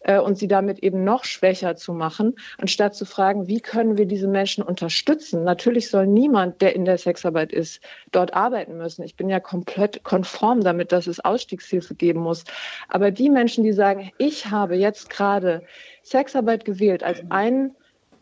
äh, 0.00 0.18
und 0.18 0.38
sie 0.38 0.48
damit 0.48 0.80
eben 0.80 1.04
noch 1.04 1.24
schwächer 1.24 1.76
zu 1.76 1.92
machen, 1.92 2.34
anstatt 2.58 2.94
zu 2.94 3.04
fragen, 3.04 3.46
wie 3.46 3.60
können 3.60 3.96
wir 3.96 4.06
diese 4.06 4.28
Menschen 4.28 4.62
unterstützen. 4.62 5.44
Natürlich 5.44 5.88
soll 5.88 6.06
niemand, 6.06 6.60
der 6.62 6.74
in 6.74 6.84
der 6.84 6.98
Sexarbeit 6.98 7.52
ist, 7.52 7.80
dort 8.12 8.34
arbeiten 8.34 8.76
müssen. 8.76 9.02
Ich 9.02 9.16
bin 9.16 9.28
ja 9.28 9.40
komplett 9.40 10.02
konform 10.02 10.62
damit, 10.62 10.92
dass 10.92 11.06
es 11.06 11.20
Ausstiegshilfe 11.20 11.94
geben 11.94 12.20
muss. 12.20 12.44
Aber 12.88 13.10
die 13.10 13.30
Menschen, 13.30 13.64
die 13.64 13.72
sagen, 13.72 14.10
ich 14.18 14.50
habe 14.50 14.76
jetzt 14.76 15.10
gerade 15.10 15.62
Sexarbeit 16.02 16.64
gewählt 16.64 17.02
als 17.02 17.22
ein, 17.30 17.74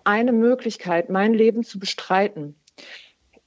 eine 0.05 0.33
Möglichkeit, 0.33 1.09
mein 1.09 1.33
Leben 1.33 1.65
zu 1.65 1.79
bestreiten, 1.79 2.57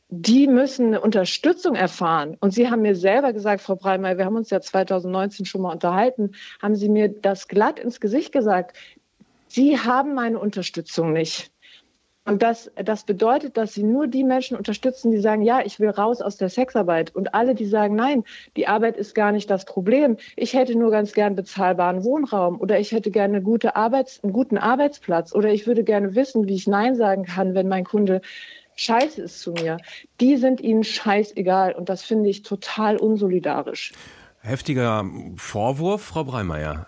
die 0.09 0.47
müssen 0.47 0.87
eine 0.87 1.01
Unterstützung 1.01 1.75
erfahren. 1.75 2.37
Und 2.39 2.51
Sie 2.51 2.69
haben 2.69 2.81
mir 2.81 2.95
selber 2.95 3.33
gesagt, 3.33 3.61
Frau 3.61 3.75
Breimer, 3.75 4.17
wir 4.17 4.25
haben 4.25 4.37
uns 4.37 4.49
ja 4.49 4.61
2019 4.61 5.45
schon 5.45 5.61
mal 5.61 5.73
unterhalten, 5.73 6.31
haben 6.61 6.75
Sie 6.75 6.89
mir 6.89 7.09
das 7.09 7.47
glatt 7.47 7.79
ins 7.79 7.99
Gesicht 7.99 8.31
gesagt. 8.31 8.77
Sie 9.47 9.77
haben 9.77 10.13
meine 10.13 10.39
Unterstützung 10.39 11.13
nicht. 11.13 11.51
Und 12.27 12.43
das, 12.43 12.69
das 12.75 13.05
bedeutet, 13.05 13.55
dass 13.55 13.73
sie 13.73 13.83
nur 13.83 14.07
die 14.07 14.25
Menschen 14.25 14.57
unterstützen, 14.57 15.11
die 15.11 15.19
sagen, 15.19 15.43
ja, 15.43 15.61
ich 15.63 15.79
will 15.79 15.89
raus 15.89 16.21
aus 16.21 16.35
der 16.35 16.49
Sexarbeit. 16.49 17.15
Und 17.15 17.33
alle, 17.33 17.55
die 17.55 17.65
sagen, 17.65 17.95
nein, 17.95 18.25
die 18.57 18.67
Arbeit 18.67 18.97
ist 18.97 19.15
gar 19.15 19.31
nicht 19.31 19.49
das 19.49 19.63
Problem. 19.63 20.17
Ich 20.35 20.53
hätte 20.53 20.77
nur 20.77 20.91
ganz 20.91 21.13
gern 21.13 21.37
bezahlbaren 21.37 22.03
Wohnraum 22.03 22.59
oder 22.59 22.79
ich 22.79 22.91
hätte 22.91 23.11
gerne 23.11 23.35
eine 23.35 23.43
gute 23.43 23.77
Arbeits-, 23.77 24.21
einen 24.25 24.33
guten 24.33 24.57
Arbeitsplatz 24.57 25.33
oder 25.33 25.53
ich 25.53 25.67
würde 25.67 25.85
gerne 25.85 26.15
wissen, 26.15 26.49
wie 26.49 26.55
ich 26.55 26.67
Nein 26.67 26.95
sagen 26.95 27.23
kann, 27.23 27.55
wenn 27.55 27.69
mein 27.69 27.85
Kunde 27.85 28.19
scheiße 28.77 29.23
ist 29.23 29.41
zu 29.41 29.51
mir, 29.51 29.77
die 30.21 30.37
sind 30.37 30.61
ihnen 30.61 30.85
scheißegal. 30.85 31.73
Und 31.73 31.89
das 31.89 32.03
finde 32.03 32.29
ich 32.29 32.43
total 32.43 32.95
unsolidarisch. 32.97 33.91
Heftiger 34.41 35.03
Vorwurf, 35.35 36.03
Frau 36.03 36.23
Breimeyer. 36.23 36.87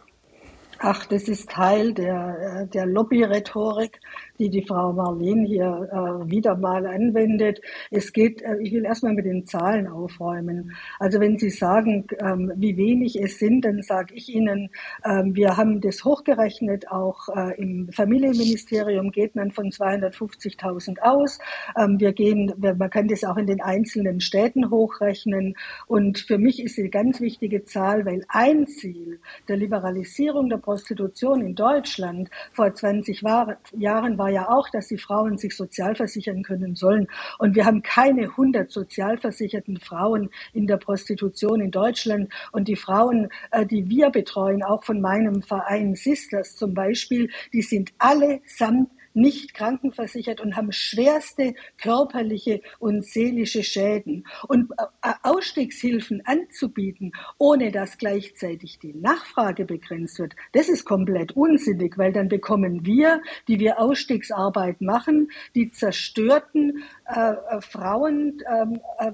Ach, 0.81 1.05
das 1.05 1.27
ist 1.27 1.50
Teil 1.50 1.93
der, 1.93 2.62
äh, 2.62 2.67
der 2.67 2.86
Lobby-Rhetorik 2.86 4.00
die 4.39 4.50
die 4.50 4.65
Frau 4.65 4.93
Marlene 4.93 5.46
hier 5.46 5.89
äh, 5.91 6.31
wieder 6.31 6.55
mal 6.55 6.86
anwendet. 6.86 7.60
Es 7.91 8.13
geht, 8.13 8.41
äh, 8.41 8.58
ich 8.62 8.74
will 8.74 8.86
erstmal 8.86 9.13
mit 9.13 9.25
den 9.25 9.46
Zahlen 9.46 9.88
aufräumen. 9.88 10.72
Also 10.98 11.19
wenn 11.19 11.38
Sie 11.38 11.50
sagen, 11.50 12.08
ähm, 12.19 12.51
wie 12.55 12.77
wenig 12.77 13.22
es 13.22 13.38
sind, 13.38 13.65
dann 13.65 13.81
sage 13.81 14.13
ich 14.15 14.29
Ihnen, 14.29 14.69
ähm, 15.05 15.36
wir 15.36 15.58
haben 15.58 15.81
das 15.81 16.05
hochgerechnet, 16.05 16.89
auch 16.89 17.27
äh, 17.36 17.60
im 17.62 17.89
Familienministerium 17.91 19.12
geht 19.12 19.36
man 19.36 19.51
von 19.51 19.65
250.000 19.65 21.00
aus. 21.01 21.39
Ähm, 21.77 22.00
wir 22.00 22.13
gehen, 22.13 22.53
man 22.58 22.89
kann 22.89 23.08
das 23.08 23.24
auch 23.24 23.38
in 23.38 23.48
den 23.48 23.62
einzelnen 23.62 24.22
Städten 24.22 24.69
hochrechnen. 24.69 25.55
Und 25.88 26.19
für 26.19 26.38
mich 26.38 26.63
ist 26.63 26.79
eine 26.79 26.89
ganz 26.89 27.19
wichtige 27.19 27.65
Zahl, 27.65 28.05
weil 28.05 28.24
ein 28.29 28.67
Ziel 28.67 29.19
der 29.50 29.58
Liberalisierung 29.58 30.50
der 30.50 30.58
Prostitution 30.58 31.41
in 31.41 31.55
Deutschland 31.55 32.29
vor 32.53 32.74
20 32.74 33.22
Jahren 33.22 34.17
war 34.17 34.29
ja 34.30 34.50
auch, 34.50 34.70
dass 34.70 34.88
die 34.88 34.98
Frauen 34.98 35.38
sich 35.38 35.56
sozialversichern 35.56 36.44
können 36.44 36.76
sollen. 36.76 37.08
Und 37.38 37.56
wir 37.56 37.66
haben 37.66 37.82
keine 37.82 38.24
100 38.24 38.72
sozialversicherten 38.72 39.80
Frauen 39.80 40.30
in 40.54 40.68
der 40.68 40.78
Prostitution 40.78 41.62
in 41.62 41.72
Deutschland. 41.72 42.32
Und 42.52 42.68
die 42.68 42.76
Frauen, 42.76 43.30
äh, 43.52 43.66
die 43.66 43.90
wir 43.90 44.10
betreuen, 44.10 44.64
auch 44.64 44.84
von 44.84 45.02
meinem 45.02 45.42
Verein 45.42 45.96
Sisters 45.96 46.56
zum 46.56 46.74
Beispiel, 46.74 47.30
die 47.54 47.62
sind 47.62 47.92
allesamt 47.98 48.90
nicht 49.13 49.54
krankenversichert 49.54 50.42
und 50.42 50.56
haben 50.56 50.72
schwerste 50.72 51.56
körperliche 51.78 52.62
und 52.80 53.06
seelische 53.06 53.63
Schäden. 53.63 54.25
Und 54.48 54.72
äh, 55.01 55.13
Ausstiegshilfen 55.24 56.22
anzubieten, 56.25 57.12
ohne 57.38 57.72
dass 57.72 57.98
gleichzeitig 57.98 58.80
die 58.80 58.94
Nachfrage 58.94 59.66
begrenzt 59.66 60.20
wird, 60.20 60.36
das 60.54 60.70
ist 60.70 60.86
komplett 60.86 61.34
unsinnig, 61.34 61.98
weil 61.98 62.13
dann 62.13 62.30
bekommen 62.30 62.86
wir, 62.86 63.22
die 63.48 63.60
wir 63.60 63.80
Ausstiegsarbeit 63.80 64.82
machen, 64.82 65.32
die 65.56 65.72
zerstörten 65.72 66.84
äh, 67.06 67.32
äh 67.32 67.62
Frauen, 67.62 68.42
ähm, 68.50 68.80
äh, 69.00 69.12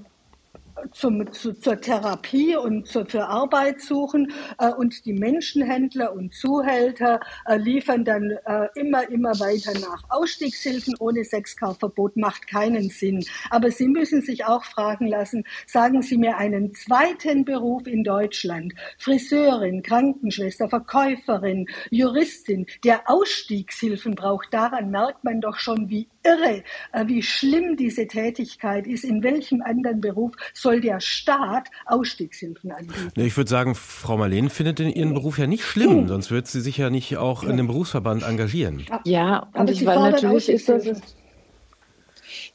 zum, 0.91 1.31
zu, 1.31 1.53
zur 1.53 1.79
Therapie 1.79 2.55
und 2.55 2.87
zu, 2.87 3.05
für 3.05 3.27
Arbeit 3.27 3.81
suchen 3.81 4.31
äh, 4.57 4.71
und 4.71 5.05
die 5.05 5.13
Menschenhändler 5.13 6.13
und 6.13 6.33
Zuhälter 6.33 7.19
äh, 7.45 7.57
liefern 7.57 8.05
dann 8.05 8.31
äh, 8.45 8.67
immer, 8.75 9.09
immer 9.09 9.31
weiter 9.39 9.73
nach. 9.79 10.03
Ausstiegshilfen 10.09 10.95
ohne 10.99 11.23
Sexkaufverbot 11.23 12.17
macht 12.17 12.47
keinen 12.47 12.89
Sinn. 12.89 13.23
Aber 13.49 13.71
Sie 13.71 13.87
müssen 13.87 14.21
sich 14.21 14.45
auch 14.45 14.63
fragen 14.63 15.07
lassen, 15.07 15.43
sagen 15.67 16.01
Sie 16.01 16.17
mir 16.17 16.37
einen 16.37 16.73
zweiten 16.73 17.45
Beruf 17.45 17.87
in 17.87 18.03
Deutschland, 18.03 18.73
Friseurin, 18.97 19.83
Krankenschwester, 19.83 20.69
Verkäuferin, 20.69 21.67
Juristin, 21.89 22.65
der 22.83 23.09
Ausstiegshilfen 23.09 24.15
braucht, 24.15 24.53
daran 24.53 24.89
merkt 24.89 25.23
man 25.23 25.41
doch 25.41 25.57
schon, 25.57 25.89
wie 25.89 26.07
irre, 26.25 26.63
äh, 26.91 27.07
wie 27.07 27.21
schlimm 27.21 27.77
diese 27.77 28.07
Tätigkeit 28.07 28.87
ist. 28.87 29.03
In 29.03 29.23
welchem 29.23 29.61
anderen 29.61 30.01
Beruf 30.01 30.33
soll 30.53 30.81
der 30.81 30.99
Staat 30.99 31.69
Ausstiegshilfen 31.85 32.71
anbieten? 32.71 33.11
Ich 33.15 33.37
würde 33.37 33.49
sagen, 33.49 33.75
Frau 33.75 34.17
Marleen 34.17 34.49
findet 34.49 34.79
Ihren 34.79 35.13
Beruf 35.13 35.37
ja 35.37 35.47
nicht 35.47 35.63
schlimm, 35.63 36.01
hm. 36.01 36.07
sonst 36.07 36.31
wird 36.31 36.47
sie 36.47 36.61
sich 36.61 36.77
ja 36.77 36.89
nicht 36.89 37.17
auch 37.17 37.43
in 37.43 37.57
dem 37.57 37.67
Berufsverband 37.67 38.23
engagieren. 38.23 38.85
Ja, 39.05 39.47
und 39.53 39.69
ich 39.69 39.85
war 39.85 40.11
natürlich 40.11 40.49
ist 40.49 40.69
das. 40.69 40.85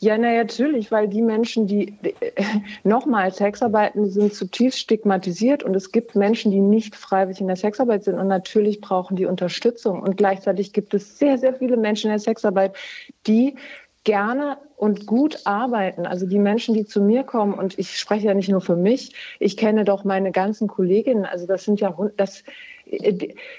Ja, 0.02 0.16
na 0.16 0.33
natürlich, 0.33 0.90
weil 0.90 1.09
die 1.09 1.21
Menschen, 1.21 1.66
die 1.66 1.95
äh, 2.02 2.12
nochmal 2.85 3.33
Sexarbeiten 3.33 4.09
sind 4.09 4.33
zutiefst 4.33 4.78
stigmatisiert 4.78 5.62
und 5.62 5.76
es 5.76 5.92
gibt 5.92 6.16
Menschen, 6.16 6.50
die 6.50 6.61
nicht 6.61 6.97
freiwillig 6.97 7.42
in 7.42 7.49
der 7.49 7.57
Sexarbeit 7.57 8.04
sind 8.04 8.19
und 8.19 8.26
natürlich 8.26 8.80
brauchen 8.80 9.16
die 9.16 9.26
Unterstützung. 9.26 10.00
Und 10.00 10.16
gleichzeitig 10.16 10.73
gibt 10.73 10.95
es 10.95 11.19
sehr, 11.19 11.37
sehr 11.37 11.54
viele 11.54 11.76
Menschen 11.76 12.07
in 12.07 12.12
der 12.12 12.19
Sexarbeit, 12.19 12.75
die 13.26 13.57
gerne 14.04 14.57
und 14.76 15.04
gut 15.07 15.40
arbeiten. 15.45 16.07
Also 16.07 16.26
die 16.26 16.38
Menschen, 16.38 16.75
die 16.75 16.87
zu 16.87 17.02
mir 17.02 17.23
kommen, 17.23 17.52
und 17.52 17.78
ich 17.78 17.99
spreche 17.99 18.28
ja 18.28 18.35
nicht 18.35 18.49
nur 18.49 18.62
für 18.62 18.76
mich, 18.76 19.14
ich 19.38 19.59
kenne 19.59 19.85
doch 19.85 20.04
meine 20.04 20.33
ganzen 20.33 20.69
Kolleginnen, 20.69 21.26
also 21.26 21.47
das 21.47 21.64
sind 21.64 21.78
ja, 21.80 21.95
das, 22.16 22.42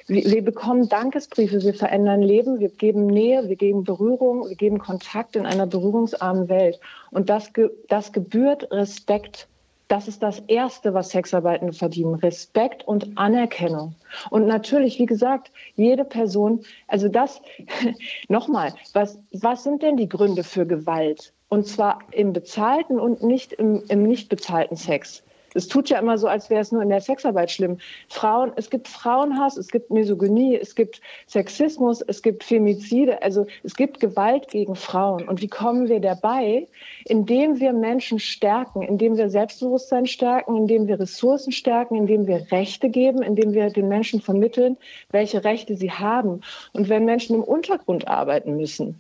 wir 0.08 0.44
bekommen 0.44 0.90
Dankesbriefe, 0.90 1.62
wir 1.62 1.74
verändern 1.74 2.22
Leben, 2.22 2.60
wir 2.60 2.70
geben 2.70 3.06
Nähe, 3.06 3.48
wir 3.48 3.56
geben 3.56 3.84
Berührung, 3.84 4.50
wir 4.50 4.56
geben 4.56 4.80
Kontakt 4.80 5.36
in 5.36 5.46
einer 5.46 5.68
berührungsarmen 5.68 6.50
Welt. 6.50 6.80
Und 7.12 7.30
das, 7.30 7.52
das 7.88 8.12
gebührt 8.12 8.70
Respekt. 8.72 9.48
Das 9.88 10.08
ist 10.08 10.24
das 10.24 10.40
Erste, 10.48 10.94
was 10.94 11.10
Sexarbeitende 11.10 11.74
verdienen. 11.74 12.16
Respekt 12.16 12.88
und 12.88 13.18
Anerkennung. 13.18 13.96
Und 14.30 14.48
natürlich, 14.48 15.00
wie 15.00 15.06
gesagt, 15.06 15.52
jede 15.76 16.06
Person, 16.06 16.64
also 16.88 17.08
das, 17.08 17.42
nochmal, 18.28 18.74
was, 18.94 19.20
was 19.32 19.64
sind 19.64 19.82
denn 19.82 19.98
die 19.98 20.10
Gründe 20.10 20.44
für 20.44 20.66
Gewalt? 20.66 21.34
Und 21.50 21.68
zwar 21.68 22.00
im 22.12 22.32
bezahlten 22.32 23.00
und 23.00 23.24
nicht 23.24 23.54
im, 23.54 23.84
im 23.90 24.04
nicht 24.04 24.30
bezahlten 24.30 24.78
Sex. 24.78 25.24
Es 25.54 25.68
tut 25.68 25.90
ja 25.90 26.00
immer 26.00 26.18
so, 26.18 26.28
als 26.28 26.50
wäre 26.50 26.62
es 26.62 26.72
nur 26.72 26.82
in 26.82 26.90
der 26.90 27.02
Sexarbeit 27.02 27.52
schlimm. 27.52 27.78
Frauen, 28.08 28.54
es 28.56 28.70
gibt 28.70 28.88
Frauenhass, 28.88 29.58
es 29.58 29.68
gibt 29.68 29.92
Misogynie, 29.92 30.56
es 30.56 30.76
gibt 30.76 31.02
Sexismus, 31.28 32.02
es 32.02 32.22
gibt 32.22 32.44
Femizide, 32.44 33.22
also 33.22 33.46
es 33.64 33.76
gibt 33.76 34.00
Gewalt 34.00 34.48
gegen 34.48 34.76
Frauen. 34.76 35.28
Und 35.28 35.42
wie 35.42 35.48
kommen 35.48 35.90
wir 35.90 36.00
dabei? 36.00 36.68
Indem 37.06 37.60
wir 37.60 37.74
Menschen 37.74 38.20
stärken, 38.20 38.82
indem 38.82 39.18
wir 39.18 39.30
Selbstbewusstsein 39.30 40.06
stärken, 40.06 40.56
indem 40.56 40.88
wir 40.88 41.00
Ressourcen 41.00 41.52
stärken, 41.52 41.96
indem 41.96 42.28
wir 42.28 42.52
Rechte 42.52 42.90
geben, 42.90 43.22
indem 43.22 43.54
wir 43.54 43.70
den 43.70 43.88
Menschen 43.88 44.22
vermitteln, 44.22 44.78
welche 45.10 45.44
Rechte 45.44 45.76
sie 45.76 45.92
haben. 45.92 46.42
Und 46.74 46.88
wenn 46.88 47.06
Menschen 47.06 47.36
im 47.36 47.44
Untergrund 47.44 48.08
arbeiten 48.08 48.56
müssen, 48.56 49.00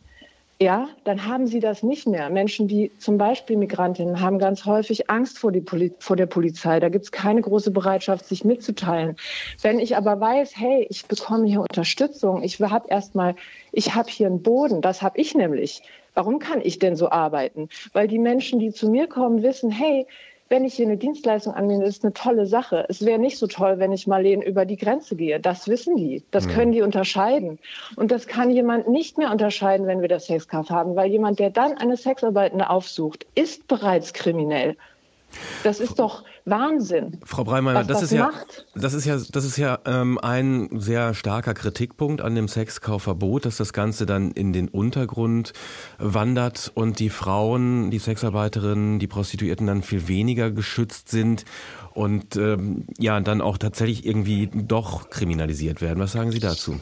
ja, 0.62 0.90
dann 1.06 1.26
haben 1.26 1.48
sie 1.48 1.60
das 1.60 1.82
nicht 1.82 2.08
mehr. 2.08 2.30
Menschen, 2.30 2.68
die 2.68 2.92
zum 3.00 3.18
Beispiel 3.18 3.58
Migrantinnen 3.58 4.22
haben 4.22 4.38
ganz 4.38 4.64
häufig 4.66 5.10
Angst 5.10 5.40
vor, 5.40 5.52
Poli 5.52 5.92
vor 5.98 6.16
der 6.16 6.28
Polizei. 6.28 6.80
Da 6.80 6.90
gibt 6.90 7.06
es 7.06 7.12
keine 7.12 7.42
große 7.42 7.72
Bereitschaft, 7.72 8.28
sich 8.28 8.46
mitzuteilen. 8.46 9.16
Wenn 9.64 9.80
ich 9.80 9.98
aber 9.98 10.20
weiß, 10.20 10.56
hey, 10.56 10.86
ich 10.88 11.08
bekomme 11.08 11.48
hier 11.48 11.62
Unterstützung, 11.62 12.44
ich 12.44 12.62
habe 12.62 12.88
erstmal, 12.90 13.34
ich 13.72 13.96
habe 13.96 14.12
hier 14.12 14.28
einen 14.28 14.44
Boden, 14.44 14.82
das 14.82 15.02
habe 15.02 15.20
ich 15.20 15.34
nämlich. 15.34 15.82
Warum 16.14 16.38
kann 16.38 16.62
ich 16.62 16.78
denn 16.78 16.96
so 16.96 17.10
arbeiten? 17.10 17.70
Weil 17.94 18.08
die 18.08 18.20
Menschen, 18.20 18.60
die 18.60 18.72
zu 18.72 18.88
mir 18.88 19.08
kommen, 19.08 19.42
wissen, 19.42 19.72
hey, 19.72 20.06
wenn 20.52 20.66
ich 20.66 20.74
hier 20.74 20.86
eine 20.86 20.98
Dienstleistung 20.98 21.54
anbiete, 21.54 21.86
ist 21.86 22.04
eine 22.04 22.14
tolle 22.14 22.46
Sache. 22.46 22.86
Es 22.90 23.06
wäre 23.06 23.18
nicht 23.18 23.38
so 23.38 23.48
toll, 23.48 23.80
wenn 23.80 23.94
ich 23.94 24.06
Marleen 24.06 24.42
über 24.42 24.66
die 24.66 24.76
Grenze 24.76 25.16
gehe. 25.16 25.40
Das 25.40 25.70
wissen 25.70 25.96
die. 25.96 26.24
Das 26.30 26.46
mhm. 26.46 26.52
können 26.52 26.72
die 26.74 26.82
unterscheiden. 26.82 27.58
Und 27.96 28.12
das 28.12 28.28
kann 28.28 28.52
jemand 28.52 28.90
nicht 28.90 29.18
mehr 29.18 29.32
unterscheiden, 29.32 29.88
wenn 29.88 30.02
wir 30.02 30.10
das 30.10 30.26
Sexkauf 30.26 30.70
haben, 30.70 30.98
weil 30.98 31.10
jemand, 31.10 31.40
der 31.40 31.52
dann 31.52 31.78
eine 31.78 31.96
Sexarbeitende 31.96 32.70
aufsucht, 32.70 33.26
ist 33.34 33.66
bereits 33.70 34.12
kriminell. 34.12 34.76
Das 35.64 35.80
ist 35.80 36.00
doch 36.00 36.26
Wahnsinn. 36.46 37.20
Frau 37.26 37.44
Breimeyer, 37.44 37.84
das, 37.84 37.88
das, 37.88 38.04
ist 38.04 38.12
ja, 38.12 38.32
das 38.76 38.94
ist 38.94 39.06
ja, 39.06 39.18
das 39.32 39.46
ist 39.46 39.58
ja 39.58 39.80
ähm, 39.86 40.18
ein 40.20 40.70
sehr 40.74 41.14
starker 41.14 41.54
Kritikpunkt 41.54 42.22
an 42.22 42.36
dem 42.36 42.48
Sexkaufverbot, 42.48 43.46
dass 43.46 43.58
das 43.58 43.74
Ganze 43.74 44.06
dann 44.06 44.32
in 44.32 44.54
den 44.54 44.68
Untergrund 44.68 45.54
wandert 46.00 46.72
und 46.74 47.00
die 47.00 47.10
Frauen, 47.10 47.92
die 47.92 48.00
Sexarbeiterinnen, 48.00 49.00
die 49.00 49.08
Prostituierten 49.08 49.68
dann 49.68 49.84
viel 49.84 50.08
weniger 50.08 50.52
geschützt 50.52 51.10
sind 51.10 51.46
und 51.94 52.36
ähm, 52.36 52.86
ja 52.98 53.20
dann 53.20 53.42
auch 53.42 53.58
tatsächlich 53.58 54.06
irgendwie 54.06 54.50
doch 54.54 55.10
kriminalisiert 55.10 55.82
werden. 55.82 56.00
Was 56.00 56.14
sagen 56.14 56.32
Sie 56.32 56.40
dazu? 56.40 56.80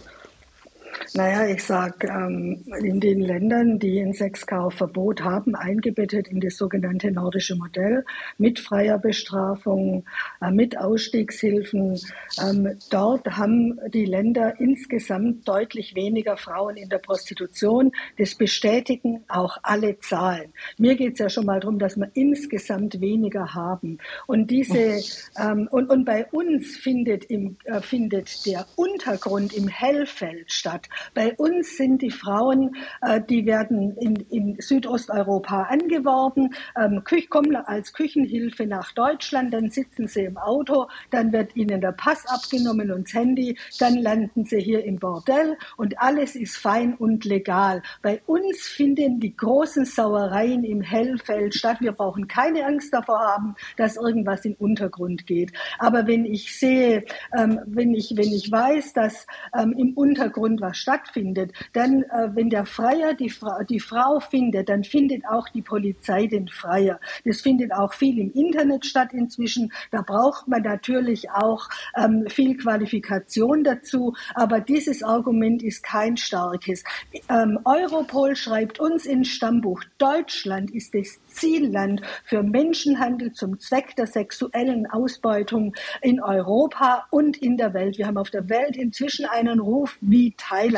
Naja, 1.14 1.48
ich 1.48 1.64
sage, 1.64 2.08
ähm, 2.08 2.64
in 2.82 3.00
den 3.00 3.22
Ländern, 3.22 3.80
die 3.80 4.00
ein 4.00 4.14
Sexkaufverbot 4.14 5.22
haben, 5.24 5.56
eingebettet 5.56 6.28
in 6.28 6.40
das 6.40 6.58
sogenannte 6.58 7.12
nordische 7.12 7.56
Modell 7.56 8.06
mit 8.38 8.60
freier 8.60 9.00
Bestrafung, 9.00 10.06
äh, 10.42 10.52
mit 10.52 10.78
Ausstiegshilfen, 10.78 12.00
ähm, 12.42 12.78
dort 12.92 13.26
haben 13.38 13.80
die 13.94 14.06
Länder 14.06 14.60
insgesamt 14.60 15.48
deutlich 15.48 15.96
weniger 15.96 16.38
Frauen 16.38 16.78
in 16.78 16.90
der 16.90 17.00
Prostitution. 17.00 17.92
Das 18.18 18.36
bestätigen 18.36 19.24
auch 19.28 19.58
alle 19.64 20.00
Zahlen. 20.00 20.54
Mir 20.78 20.96
geht 20.96 21.14
es 21.14 21.20
ja 21.20 21.30
schon 21.30 21.46
mal 21.46 21.60
darum, 21.60 21.80
dass 21.80 21.98
wir 21.98 22.12
insgesamt 22.14 23.02
weniger 23.02 23.54
haben. 23.54 23.98
Und 24.28 24.52
diese 24.52 25.00
ähm, 25.40 25.68
und, 25.72 25.90
und 25.90 26.06
bei 26.06 26.26
uns 26.28 26.78
findet, 26.78 27.26
im, 27.26 27.58
äh, 27.66 27.82
findet 27.82 28.46
der 28.46 28.66
Untergrund 28.76 29.54
im 29.54 29.68
Hellfeld 29.68 30.52
statt. 30.52 30.89
Bei 31.14 31.34
uns 31.36 31.78
sind 31.78 32.02
die 32.02 32.12
Frauen, 32.12 32.76
äh, 33.02 33.22
die 33.22 33.46
werden 33.46 33.96
in, 33.98 34.16
in 34.30 34.56
Südosteuropa 34.60 35.64
angeworben, 35.64 36.56
ähm, 36.78 37.04
kommen 37.30 37.56
als 37.56 37.94
Küchenhilfe 37.94 38.66
nach 38.66 38.92
Deutschland, 38.94 39.54
dann 39.54 39.70
sitzen 39.70 40.08
sie 40.08 40.24
im 40.24 40.38
Auto, 40.38 40.88
dann 41.12 41.32
wird 41.32 41.56
ihnen 41.56 41.82
der 41.82 41.92
Pass 41.92 42.26
abgenommen 42.28 42.92
und 42.92 43.08
das 43.08 43.14
Handy, 43.14 43.58
dann 43.80 43.96
landen 43.98 44.46
sie 44.46 44.60
hier 44.60 44.84
im 44.84 44.98
Bordell 44.98 45.58
und 45.78 46.00
alles 46.00 46.36
ist 46.36 46.58
fein 46.58 46.96
und 46.96 47.26
legal. 47.26 47.82
Bei 48.02 48.22
uns 48.26 48.62
finden 48.62 49.20
die 49.20 49.36
großen 49.36 49.86
Sauereien 49.86 50.64
im 50.64 50.82
Hellfeld 50.82 51.56
statt. 51.56 51.78
Wir 51.80 51.92
brauchen 51.92 52.28
keine 52.28 52.66
Angst 52.66 52.94
davor 52.94 53.20
haben, 53.20 53.56
dass 53.78 53.98
irgendwas 53.98 54.46
im 54.46 54.54
Untergrund 54.56 55.26
geht. 55.28 55.52
Aber 55.78 56.08
wenn 56.08 56.26
ich 56.26 56.58
sehe, 56.58 57.06
ähm, 57.38 57.60
wenn 57.66 57.94
ich, 57.94 58.14
wenn 58.16 58.32
ich 58.32 58.52
weiß, 58.52 58.94
dass 58.94 59.28
ähm, 59.58 59.74
im 59.78 59.94
Untergrund 59.94 60.62
was 60.62 60.78
stattfindet, 60.80 61.52
dann, 61.74 62.04
äh, 62.04 62.30
wenn 62.34 62.50
der 62.50 62.66
Freier 62.66 63.14
die, 63.14 63.30
Fra 63.30 63.64
die 63.64 63.80
Frau 63.80 64.20
findet, 64.20 64.70
dann 64.70 64.84
findet 64.84 65.26
auch 65.28 65.50
die 65.50 65.62
Polizei 65.62 66.28
den 66.28 66.48
Freier. 66.48 67.00
Das 67.26 67.42
findet 67.42 67.74
auch 67.74 67.94
viel 67.94 68.18
im 68.20 68.32
Internet 68.34 68.86
statt 68.86 69.14
inzwischen. 69.14 69.72
Da 69.92 70.02
braucht 70.02 70.48
man 70.48 70.62
natürlich 70.62 71.30
auch 71.32 71.68
ähm, 71.96 72.26
viel 72.28 72.58
Qualifikation 72.58 73.64
dazu. 73.64 74.14
Aber 74.34 74.60
dieses 74.60 75.04
Argument 75.04 75.64
ist 75.64 75.84
kein 75.84 76.18
starkes. 76.18 76.84
Ähm, 77.30 77.60
Europol 77.66 78.36
schreibt 78.36 78.80
uns 78.80 79.06
ins 79.06 79.28
Stammbuch, 79.28 79.84
Deutschland 79.98 80.72
ist 80.72 80.94
das 80.94 81.20
Zielland 81.28 82.02
für 82.24 82.44
Menschenhandel 82.44 83.32
zum 83.34 83.60
Zweck 83.60 83.96
der 83.96 84.08
sexuellen 84.08 84.88
Ausbeutung 84.88 85.74
in 86.02 86.22
Europa 86.22 87.06
und 87.12 87.38
in 87.38 87.58
der 87.58 87.74
Welt. 87.74 87.98
Wir 87.98 88.08
haben 88.08 88.18
auf 88.18 88.30
der 88.30 88.50
Welt 88.50 88.78
inzwischen 88.78 89.26
einen 89.26 89.60
Ruf 89.60 89.98
wie 90.02 90.34
Thailand. 90.38 90.69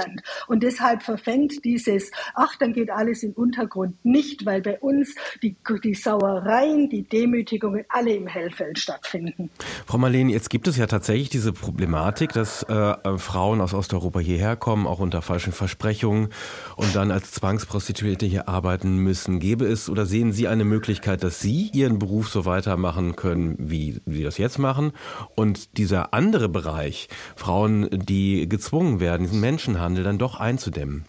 Und 0.48 0.64
deshalb 0.64 1.04
verfängt 1.04 1.64
dieses, 1.66 2.12
ach, 2.36 2.56
dann 2.58 2.74
geht 2.74 2.90
alles 2.90 3.24
im 3.24 3.34
Untergrund 3.34 4.04
nicht, 4.04 4.46
weil 4.46 4.62
bei 4.62 4.80
uns 4.80 5.16
die, 5.42 5.56
die 5.84 5.94
Sauereien, 5.94 6.90
die 6.90 7.04
Demütigungen 7.04 7.86
alle 7.90 8.14
im 8.14 8.28
Hellfeld 8.28 8.80
stattfinden. 8.80 9.50
Frau 9.86 9.98
Marleen, 9.98 10.30
jetzt 10.30 10.50
gibt 10.50 10.68
es 10.68 10.78
ja 10.78 10.88
tatsächlich 10.88 11.30
diese 11.30 11.54
Problematik, 11.54 12.34
dass 12.34 12.64
äh, 12.64 13.18
Frauen 13.18 13.62
aus 13.62 13.74
Osteuropa 13.74 14.20
hierher 14.20 14.56
kommen, 14.56 14.88
auch 14.88 15.00
unter 15.00 15.22
falschen 15.22 15.54
Versprechungen 15.54 16.30
und 16.76 16.96
dann 16.96 17.12
als 17.12 17.32
Zwangsprostituierte 17.32 18.26
hier 18.26 18.48
arbeiten 18.48 18.98
müssen. 18.98 19.40
Gäbe 19.40 19.66
es 19.66 19.90
oder 19.90 20.06
sehen 20.06 20.32
Sie 20.34 20.48
eine 20.48 20.64
Möglichkeit, 20.64 21.24
dass 21.24 21.40
Sie 21.40 21.70
Ihren 21.74 22.00
Beruf 22.00 22.30
so 22.30 22.46
weitermachen 22.46 23.16
können, 23.16 23.56
wie 23.60 24.02
Sie 24.06 24.24
das 24.24 24.38
jetzt 24.38 24.60
machen? 24.60 24.92
Und 25.36 25.78
dieser 25.78 26.14
andere 26.14 26.50
Bereich, 26.50 27.10
Frauen, 27.36 27.90
die 27.92 28.48
gezwungen 28.48 29.00
werden, 29.00 29.28
diesen 29.28 29.42
Menschenhandel 29.72 30.04
dann 30.04 30.18
doch 30.18 30.40
einzudämmen? 30.40 31.06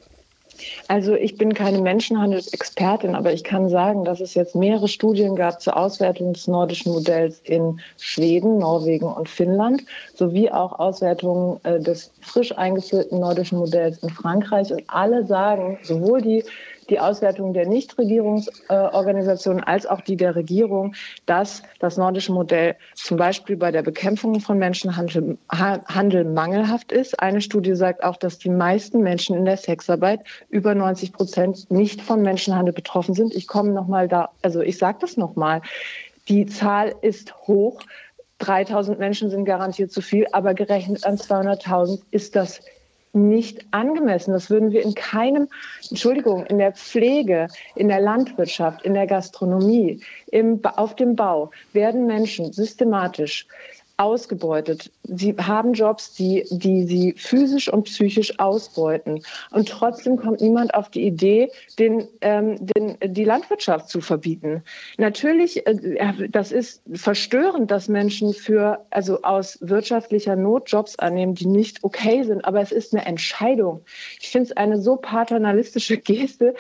Also 0.87 1.15
ich 1.15 1.37
bin 1.37 1.55
keine 1.55 1.81
Menschenhandelsexpertin, 1.81 3.17
aber 3.17 3.33
ich 3.33 3.43
kann 3.43 3.69
sagen, 3.69 4.05
dass 4.05 4.21
es 4.21 4.35
jetzt 4.35 4.55
mehrere 4.55 4.87
Studien 4.87 5.35
gab 5.35 5.61
zur 5.61 5.77
Auswertung 5.77 6.35
des 6.35 6.47
nordischen 6.47 6.93
Modells 6.93 7.41
in 7.43 7.81
Schweden, 7.99 8.59
Norwegen 8.59 9.07
und 9.07 9.29
Finnland, 9.29 9.83
sowie 10.15 10.51
auch 10.51 10.79
Auswertungen 10.79 11.59
äh, 11.65 11.81
des 11.81 12.13
frisch 12.21 12.57
eingeführten 12.57 13.19
nordischen 13.19 13.59
Modells 13.59 13.99
in 14.05 14.11
Frankreich. 14.11 14.73
Und 14.73 14.85
alle 14.87 15.27
sagen, 15.27 15.79
sowohl 15.83 16.23
die 16.23 16.45
die 16.91 17.01
Auswertung 17.01 17.53
der 17.53 17.67
Nichtregierungsorganisationen 17.67 19.63
als 19.63 19.87
auch 19.87 20.01
die 20.01 20.17
der 20.17 20.35
Regierung, 20.37 20.95
dass 21.27 21.63
das 21.79 21.97
nordische 21.97 22.33
Modell 22.33 22.77
zum 22.95 23.17
Beispiel 23.17 23.57
bei 23.57 23.71
der 23.71 23.83
Bekämpfung 23.83 24.41
von 24.41 24.59
Menschenhandel 24.59 25.39
Handel 25.49 26.25
mangelhaft 26.25 26.93
ist. 26.93 27.21
Eine 27.21 27.41
Studie 27.41 27.75
sagt 27.75 28.05
auch, 28.05 28.17
dass 28.17 28.39
die 28.39 28.51
meisten 28.51 29.03
Menschen 29.03 29.37
in 29.37 29.45
der 29.45 29.57
Sexarbeit 29.57 30.21
über 30.49 30.75
90 30.75 31.13
Prozent 31.13 31.71
nicht 31.71 32.03
von 32.03 32.23
Menschenhandel 32.23 32.75
betroffen 32.75 33.15
sind. 33.15 33.35
Ich 33.35 33.47
komme 33.47 33.73
noch 33.73 33.87
mal 33.89 34.09
da, 34.09 34.31
also 34.43 34.61
ich 34.61 34.79
sage 34.79 34.99
das 35.01 35.17
noch 35.17 35.37
mal. 35.37 35.63
Die 36.29 36.47
Zahl 36.47 36.95
ist 37.01 37.35
hoch. 37.47 37.81
3000 38.39 38.99
Menschen 38.99 39.31
sind 39.31 39.45
garantiert 39.45 39.93
zu 39.93 40.01
viel, 40.01 40.27
aber 40.33 40.55
gerechnet 40.55 41.05
an 41.05 41.17
200.000 41.17 42.03
ist 42.11 42.35
das 42.35 42.61
nicht 43.13 43.67
angemessen. 43.71 44.33
Das 44.33 44.51
würden 44.51 44.73
wir 44.73 44.83
in 44.83 44.95
keinem, 44.95 45.49
Entschuldigung, 45.91 46.47
in 46.47 46.59
der 46.59 46.73
Pflege, 46.73 47.49
in 47.75 47.89
der 47.89 48.01
Landwirtschaft, 48.01 48.83
in 48.83 48.95
der 48.95 49.07
Gastronomie, 49.07 50.01
im, 50.27 50.61
auf 50.65 50.97
dem 50.97 51.17
Bau 51.17 51.51
werden 51.73 52.07
Menschen 52.07 52.53
systematisch 52.53 53.47
ausgebeutet. 54.03 54.91
Sie 55.05 55.37
haben 55.37 55.75
Jobs, 55.75 56.13
die, 56.15 56.45
die 56.51 56.85
sie 56.85 57.15
physisch 57.17 57.73
und 57.73 57.85
psychisch 57.85 58.39
ausbeuten. 58.41 59.23
Und 59.53 59.69
trotzdem 59.69 60.17
kommt 60.17 60.41
niemand 60.41 60.75
auf 60.75 60.91
die 60.91 61.07
Idee, 61.07 61.51
den, 61.79 62.09
ähm, 62.21 62.57
den, 62.61 62.97
die 63.01 63.23
Landwirtschaft 63.23 63.89
zu 63.89 64.01
verbieten. 64.01 64.65
Natürlich, 64.99 65.65
äh, 65.67 66.29
das 66.29 66.51
ist 66.51 66.83
verstörend, 66.93 67.71
dass 67.71 67.89
Menschen 67.89 68.35
für, 68.35 68.85
also 68.91 69.23
aus 69.23 69.59
wirtschaftlicher 69.61 70.35
Not 70.35 70.69
Jobs 70.69 70.99
annehmen, 70.99 71.35
die 71.35 71.47
nicht 71.47 71.85
okay 71.85 72.25
sind. 72.25 72.45
Aber 72.45 72.61
es 72.61 72.73
ist 72.73 72.93
eine 72.93 73.07
Entscheidung. 73.07 73.83
Ich 74.21 74.31
finde 74.31 74.51
es 74.51 74.57
eine 74.57 74.83
so 74.83 74.97
paternalistische 74.97 75.97
Geste, 76.13 76.55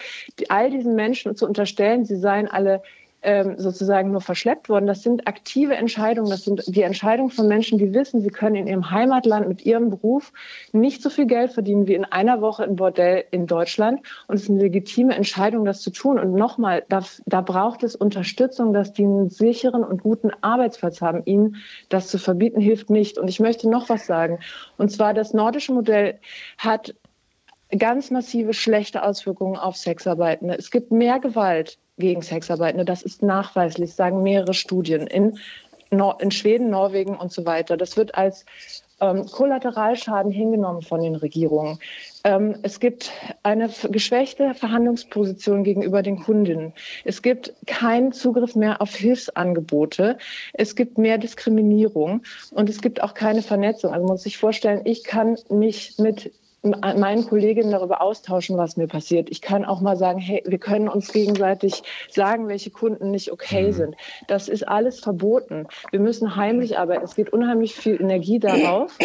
all 0.48 0.70
diesen 0.70 0.94
Menschen 0.94 1.34
zu 1.34 1.46
unterstellen, 1.46 2.04
sie 2.04 2.16
seien 2.16 2.46
alle 2.46 2.82
ähm, 3.22 3.54
sozusagen 3.58 4.10
nur 4.10 4.20
verschleppt 4.20 4.68
worden. 4.68 4.86
Das 4.86 5.02
sind 5.02 5.28
aktive 5.28 5.74
Entscheidungen. 5.74 6.30
Das 6.30 6.44
sind 6.44 6.62
die 6.66 6.82
Entscheidungen 6.82 7.30
von 7.30 7.46
Menschen, 7.48 7.78
die 7.78 7.94
wissen, 7.94 8.20
sie 8.20 8.30
können 8.30 8.56
in 8.56 8.66
ihrem 8.66 8.90
Heimatland 8.90 9.48
mit 9.48 9.64
ihrem 9.64 9.90
Beruf 9.90 10.32
nicht 10.72 11.02
so 11.02 11.10
viel 11.10 11.26
Geld 11.26 11.52
verdienen 11.52 11.86
wie 11.86 11.94
in 11.94 12.04
einer 12.04 12.40
Woche 12.40 12.64
im 12.64 12.76
Bordell 12.76 13.24
in 13.30 13.46
Deutschland. 13.46 14.00
Und 14.26 14.36
es 14.36 14.42
ist 14.42 14.50
eine 14.50 14.60
legitime 14.60 15.14
Entscheidung, 15.14 15.64
das 15.64 15.80
zu 15.82 15.90
tun. 15.90 16.18
Und 16.18 16.34
nochmal, 16.34 16.84
da, 16.88 17.02
da 17.26 17.40
braucht 17.40 17.82
es 17.82 17.94
Unterstützung, 17.94 18.72
dass 18.72 18.92
die 18.92 19.04
einen 19.04 19.30
sicheren 19.30 19.84
und 19.84 20.02
guten 20.02 20.30
Arbeitsplatz 20.40 21.00
haben. 21.00 21.22
Ihnen 21.24 21.56
das 21.88 22.08
zu 22.08 22.18
verbieten 22.18 22.60
hilft 22.60 22.90
nicht. 22.90 23.18
Und 23.18 23.28
ich 23.28 23.40
möchte 23.40 23.68
noch 23.68 23.88
was 23.88 24.06
sagen. 24.06 24.40
Und 24.78 24.90
zwar 24.90 25.14
das 25.14 25.32
nordische 25.32 25.72
Modell 25.72 26.18
hat 26.58 26.94
ganz 27.78 28.10
massive 28.10 28.52
schlechte 28.52 29.02
Auswirkungen 29.02 29.56
auf 29.56 29.76
Sexarbeitende. 29.76 30.56
Es 30.58 30.70
gibt 30.70 30.90
mehr 30.90 31.20
Gewalt 31.20 31.78
gegen 31.98 32.22
Sexarbeitende. 32.22 32.84
Das 32.84 33.02
ist 33.02 33.22
nachweislich, 33.22 33.94
sagen 33.94 34.22
mehrere 34.22 34.54
Studien 34.54 35.06
in, 35.06 35.38
Nor 35.90 36.22
in 36.22 36.30
Schweden, 36.30 36.70
Norwegen 36.70 37.16
und 37.16 37.32
so 37.32 37.44
weiter. 37.44 37.76
Das 37.76 37.98
wird 37.98 38.14
als 38.14 38.46
ähm, 39.02 39.26
Kollateralschaden 39.26 40.32
hingenommen 40.32 40.80
von 40.80 41.02
den 41.02 41.16
Regierungen. 41.16 41.78
Ähm, 42.24 42.56
es 42.62 42.80
gibt 42.80 43.10
eine 43.42 43.68
geschwächte 43.90 44.54
Verhandlungsposition 44.54 45.64
gegenüber 45.64 46.02
den 46.02 46.20
Kundinnen. 46.20 46.72
Es 47.04 47.20
gibt 47.20 47.52
keinen 47.66 48.12
Zugriff 48.12 48.54
mehr 48.54 48.80
auf 48.80 48.94
Hilfsangebote. 48.94 50.18
Es 50.54 50.76
gibt 50.76 50.98
mehr 50.98 51.18
Diskriminierung 51.18 52.22
und 52.52 52.70
es 52.70 52.80
gibt 52.80 53.02
auch 53.02 53.14
keine 53.14 53.42
Vernetzung. 53.42 53.92
Also 53.92 54.06
man 54.06 54.14
muss 54.14 54.22
sich 54.22 54.38
vorstellen, 54.38 54.82
ich 54.84 55.04
kann 55.04 55.36
mich 55.50 55.98
mit 55.98 56.32
meinen 56.62 57.26
Kolleginnen 57.26 57.72
darüber 57.72 58.00
austauschen, 58.00 58.56
was 58.56 58.76
mir 58.76 58.86
passiert. 58.86 59.30
Ich 59.30 59.40
kann 59.40 59.64
auch 59.64 59.80
mal 59.80 59.96
sagen, 59.96 60.18
hey, 60.18 60.42
wir 60.46 60.58
können 60.58 60.88
uns 60.88 61.12
gegenseitig 61.12 61.82
sagen, 62.08 62.48
welche 62.48 62.70
Kunden 62.70 63.10
nicht 63.10 63.32
okay 63.32 63.68
mhm. 63.68 63.72
sind. 63.72 63.96
Das 64.28 64.48
ist 64.48 64.66
alles 64.68 65.00
verboten. 65.00 65.66
Wir 65.90 66.00
müssen 66.00 66.36
heimlich 66.36 66.78
arbeiten. 66.78 67.04
Es 67.04 67.16
geht 67.16 67.32
unheimlich 67.32 67.74
viel 67.74 68.00
Energie 68.00 68.38
darauf. 68.38 68.96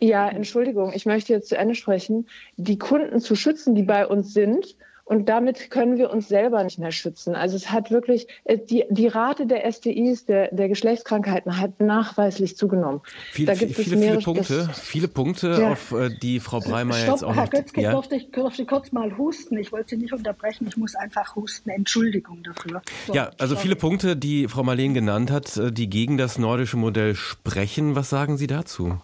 Ja, 0.00 0.28
Entschuldigung, 0.28 0.92
ich 0.94 1.06
möchte 1.06 1.32
jetzt 1.32 1.48
zu 1.48 1.56
Ende 1.56 1.74
sprechen. 1.74 2.28
Die 2.56 2.78
Kunden 2.78 3.20
zu 3.20 3.34
schützen, 3.34 3.74
die 3.74 3.82
bei 3.82 4.06
uns 4.06 4.32
sind 4.32 4.76
und 5.08 5.30
damit 5.30 5.70
können 5.70 5.96
wir 5.96 6.10
uns 6.10 6.28
selber 6.28 6.62
nicht 6.62 6.78
mehr 6.78 6.92
schützen. 6.92 7.34
Also 7.34 7.56
es 7.56 7.70
hat 7.70 7.90
wirklich, 7.90 8.28
äh, 8.44 8.58
die, 8.58 8.84
die 8.90 9.06
Rate 9.06 9.46
der 9.46 9.70
STIs, 9.70 10.26
der, 10.26 10.54
der 10.54 10.68
Geschlechtskrankheiten 10.68 11.58
hat 11.58 11.80
nachweislich 11.80 12.58
zugenommen. 12.58 13.00
Viel, 13.32 13.46
da 13.46 13.54
gibt 13.54 13.74
viele, 13.74 13.96
es 13.96 14.00
mehrere, 14.00 14.20
viele 14.20 14.34
Punkte, 14.34 14.70
viele 14.74 15.08
Punkte, 15.08 15.58
ja. 15.60 15.72
auf 15.72 15.92
äh, 15.92 16.10
die 16.10 16.40
Frau 16.40 16.60
Breimeyer 16.60 17.04
Stopp, 17.04 17.14
jetzt 17.14 17.24
auch 17.24 17.34
Herr 17.34 17.44
noch... 17.44 17.50
Götzke, 17.50 17.80
ja? 17.80 17.92
durfte, 17.92 18.16
ich, 18.16 18.30
durfte 18.32 18.66
kurz 18.66 18.92
mal 18.92 19.16
husten? 19.16 19.56
Ich 19.56 19.72
wollte 19.72 19.90
Sie 19.90 19.96
nicht 19.96 20.12
unterbrechen, 20.12 20.66
ich 20.68 20.76
muss 20.76 20.94
einfach 20.94 21.34
husten. 21.36 21.70
Entschuldigung 21.70 22.42
dafür. 22.42 22.82
So, 23.06 23.14
ja, 23.14 23.30
also 23.38 23.54
sorry. 23.54 23.62
viele 23.62 23.76
Punkte, 23.76 24.14
die 24.14 24.46
Frau 24.46 24.62
Marleen 24.62 24.92
genannt 24.92 25.30
hat, 25.30 25.56
äh, 25.56 25.72
die 25.72 25.88
gegen 25.88 26.18
das 26.18 26.38
nordische 26.38 26.76
Modell 26.76 27.14
sprechen. 27.14 27.96
Was 27.96 28.10
sagen 28.10 28.36
Sie 28.36 28.46
dazu? 28.46 28.98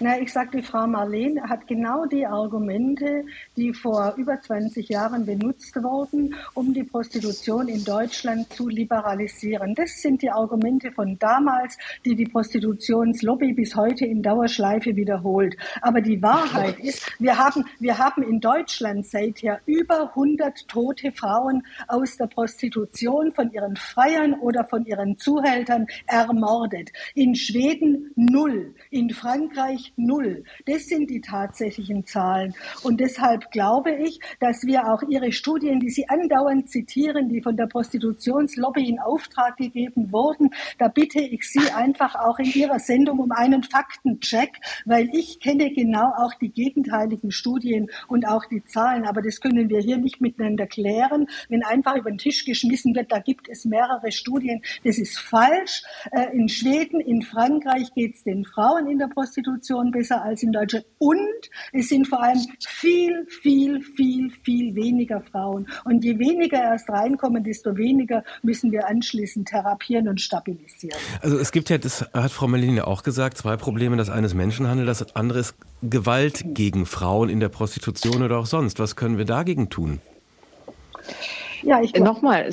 Na, 0.00 0.16
ich 0.20 0.32
sage, 0.32 0.58
die 0.58 0.62
Frau 0.62 0.86
Marleen 0.86 1.42
hat 1.50 1.66
genau 1.66 2.06
die 2.06 2.24
Argumente, 2.24 3.24
die 3.56 3.74
vor 3.74 4.14
über 4.16 4.40
20 4.40 4.88
Jahren 4.88 5.26
benutzt 5.26 5.74
wurden, 5.74 6.36
um 6.54 6.72
die 6.72 6.84
Prostitution 6.84 7.66
in 7.66 7.84
Deutschland 7.84 8.52
zu 8.52 8.68
liberalisieren. 8.68 9.74
Das 9.74 10.00
sind 10.00 10.22
die 10.22 10.30
Argumente 10.30 10.92
von 10.92 11.18
damals, 11.18 11.76
die 12.04 12.14
die 12.14 12.26
Prostitutionslobby 12.26 13.54
bis 13.54 13.74
heute 13.74 14.06
in 14.06 14.22
Dauerschleife 14.22 14.94
wiederholt. 14.94 15.56
Aber 15.82 16.00
die 16.00 16.22
Wahrheit 16.22 16.78
ist, 16.82 17.04
wir 17.18 17.36
haben, 17.36 17.64
wir 17.80 17.98
haben 17.98 18.22
in 18.22 18.38
Deutschland 18.38 19.04
seither 19.04 19.60
über 19.66 20.10
100 20.10 20.68
tote 20.68 21.10
Frauen 21.10 21.64
aus 21.88 22.16
der 22.16 22.28
Prostitution 22.28 23.32
von 23.32 23.50
ihren 23.50 23.74
Freiern 23.74 24.34
oder 24.34 24.62
von 24.62 24.86
ihren 24.86 25.18
Zuhältern 25.18 25.88
ermordet. 26.06 26.92
In 27.16 27.34
Schweden 27.34 28.12
null, 28.14 28.76
in 28.90 29.10
Frankreich 29.10 29.87
null. 29.96 30.44
Das 30.66 30.86
sind 30.86 31.10
die 31.10 31.20
tatsächlichen 31.20 32.06
Zahlen. 32.06 32.54
Und 32.82 33.00
deshalb 33.00 33.50
glaube 33.50 33.92
ich, 33.94 34.20
dass 34.40 34.64
wir 34.64 34.88
auch 34.88 35.02
Ihre 35.08 35.32
Studien, 35.32 35.80
die 35.80 35.90
Sie 35.90 36.08
andauernd 36.08 36.68
zitieren, 36.68 37.28
die 37.28 37.40
von 37.40 37.56
der 37.56 37.66
Prostitutionslobby 37.66 38.88
in 38.88 38.98
Auftrag 38.98 39.56
gegeben 39.56 40.12
wurden, 40.12 40.50
da 40.78 40.88
bitte 40.88 41.20
ich 41.20 41.48
Sie 41.48 41.70
einfach 41.70 42.14
auch 42.14 42.38
in 42.38 42.52
Ihrer 42.52 42.78
Sendung 42.78 43.18
um 43.18 43.32
einen 43.32 43.62
Faktencheck, 43.62 44.52
weil 44.84 45.08
ich 45.12 45.40
kenne 45.40 45.72
genau 45.72 46.12
auch 46.16 46.34
die 46.34 46.50
gegenteiligen 46.50 47.30
Studien 47.30 47.88
und 48.08 48.26
auch 48.26 48.44
die 48.46 48.64
Zahlen. 48.64 49.06
Aber 49.06 49.22
das 49.22 49.40
können 49.40 49.68
wir 49.68 49.80
hier 49.80 49.98
nicht 49.98 50.20
miteinander 50.20 50.66
klären. 50.66 51.26
Wenn 51.48 51.64
einfach 51.64 51.96
über 51.96 52.10
den 52.10 52.18
Tisch 52.18 52.44
geschmissen 52.44 52.94
wird, 52.94 53.12
da 53.12 53.18
gibt 53.18 53.48
es 53.48 53.64
mehrere 53.64 54.10
Studien. 54.12 54.62
Das 54.84 54.98
ist 54.98 55.18
falsch. 55.18 55.82
Äh, 56.12 56.36
in 56.36 56.48
Schweden, 56.48 57.00
in 57.00 57.22
Frankreich 57.22 57.92
geht 57.94 58.16
es 58.16 58.24
den 58.24 58.44
Frauen 58.44 58.88
in 58.88 58.98
der 58.98 59.08
Prostitution 59.08 59.77
Situation 59.78 59.90
besser 59.90 60.22
als 60.22 60.42
in 60.42 60.52
Deutschland. 60.52 60.84
Und 60.98 61.18
es 61.72 61.88
sind 61.88 62.06
vor 62.06 62.22
allem 62.22 62.40
viel, 62.66 63.26
viel, 63.42 63.80
viel, 63.80 64.30
viel 64.42 64.74
weniger 64.74 65.20
Frauen. 65.20 65.66
Und 65.84 66.04
je 66.04 66.18
weniger 66.18 66.60
erst 66.60 66.88
reinkommen, 66.88 67.44
desto 67.44 67.76
weniger 67.76 68.24
müssen 68.42 68.72
wir 68.72 68.88
anschließend 68.88 69.48
therapieren 69.48 70.08
und 70.08 70.20
stabilisieren. 70.20 70.98
Also 71.22 71.38
es 71.38 71.52
gibt 71.52 71.70
ja, 71.70 71.78
das 71.78 72.02
hat 72.12 72.30
Frau 72.30 72.48
Melini 72.48 72.80
auch 72.80 73.02
gesagt, 73.02 73.38
zwei 73.38 73.56
Probleme. 73.56 73.96
Das 73.96 74.10
eine 74.10 74.26
ist 74.26 74.34
Menschenhandel, 74.34 74.86
das 74.86 75.14
andere 75.16 75.40
ist 75.40 75.54
Gewalt 75.82 76.44
gegen 76.46 76.86
Frauen 76.86 77.28
in 77.28 77.40
der 77.40 77.48
Prostitution 77.48 78.22
oder 78.22 78.38
auch 78.38 78.46
sonst. 78.46 78.78
Was 78.78 78.96
können 78.96 79.18
wir 79.18 79.24
dagegen 79.24 79.70
tun? 79.70 80.00
Ja, 81.62 81.80
ich 81.80 81.94
nochmal, 81.94 82.48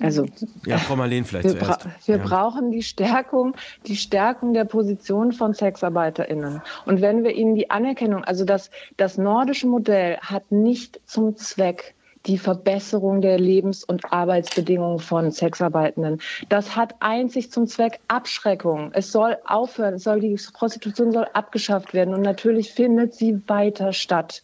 also 0.00 0.26
ja, 0.66 0.78
Frau 0.78 0.96
Marleen 0.96 1.24
vielleicht 1.24 1.44
wir, 1.44 1.58
zuerst. 1.58 1.82
Bra 1.82 1.90
wir 2.06 2.16
ja. 2.16 2.22
brauchen 2.24 2.70
die 2.70 2.82
Stärkung, 2.82 3.54
die 3.86 3.96
Stärkung 3.96 4.54
der 4.54 4.64
Position 4.64 5.32
von 5.32 5.54
SexarbeiterInnen. 5.54 6.62
Und 6.86 7.00
wenn 7.00 7.24
wir 7.24 7.32
ihnen 7.32 7.54
die 7.54 7.70
Anerkennung, 7.70 8.24
also 8.24 8.44
das, 8.44 8.70
das 8.96 9.18
nordische 9.18 9.66
Modell 9.66 10.18
hat 10.18 10.50
nicht 10.50 11.00
zum 11.06 11.36
Zweck, 11.36 11.94
die 12.26 12.38
Verbesserung 12.38 13.20
der 13.20 13.38
Lebens- 13.38 13.84
und 13.84 14.12
Arbeitsbedingungen 14.12 14.98
von 14.98 15.30
Sexarbeitenden. 15.30 16.20
Das 16.48 16.76
hat 16.76 16.96
einzig 17.00 17.50
zum 17.50 17.66
Zweck 17.66 18.00
Abschreckung. 18.08 18.90
Es 18.92 19.12
soll 19.12 19.38
aufhören, 19.46 19.94
es 19.94 20.04
soll, 20.04 20.20
die 20.20 20.38
Prostitution 20.52 21.12
soll 21.12 21.26
abgeschafft 21.32 21.94
werden 21.94 22.14
und 22.14 22.22
natürlich 22.22 22.72
findet 22.72 23.14
sie 23.14 23.40
weiter 23.46 23.92
statt 23.92 24.42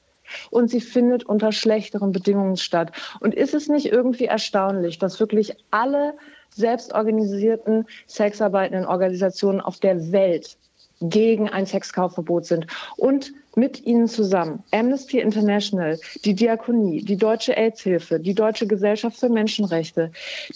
und 0.51 0.71
sie 0.71 0.81
findet 0.81 1.25
unter 1.25 1.53
schlechteren 1.53 2.13
Bedingungen 2.13 2.57
statt. 2.57 2.93
Und 3.21 3.35
ist 3.35 3.55
es 3.55 3.69
nicht 3.69 3.87
irgendwie 3.87 4.27
erstaunlich, 4.27 4.99
dass 4.99 5.21
wirklich 5.21 5.57
alle 5.71 6.15
selbstorganisierten 6.51 7.87
sexarbeitenden 8.07 8.87
Organisationen 8.87 9.61
auf 9.61 9.81
der 9.81 10.13
Welt 10.13 10.57
gegen 11.11 11.49
ein 11.49 11.67
Sexkaufverbot 11.67 12.47
sind 12.47 12.67
und 12.97 13.33
mit 13.57 13.87
ihnen 13.87 14.09
zusammen 14.09 14.63
Amnesty 14.73 15.21
International, 15.21 15.99
die 16.25 16.35
Diakonie, 16.35 17.03
die 17.03 17.17
Deutsche 17.17 17.57
AIDS-Hilfe, 17.57 18.21
die 18.21 18.35
Deutsche 18.35 18.67
Gesellschaft 18.67 19.19
für 19.19 19.29
Menschenrechte, 19.29 20.11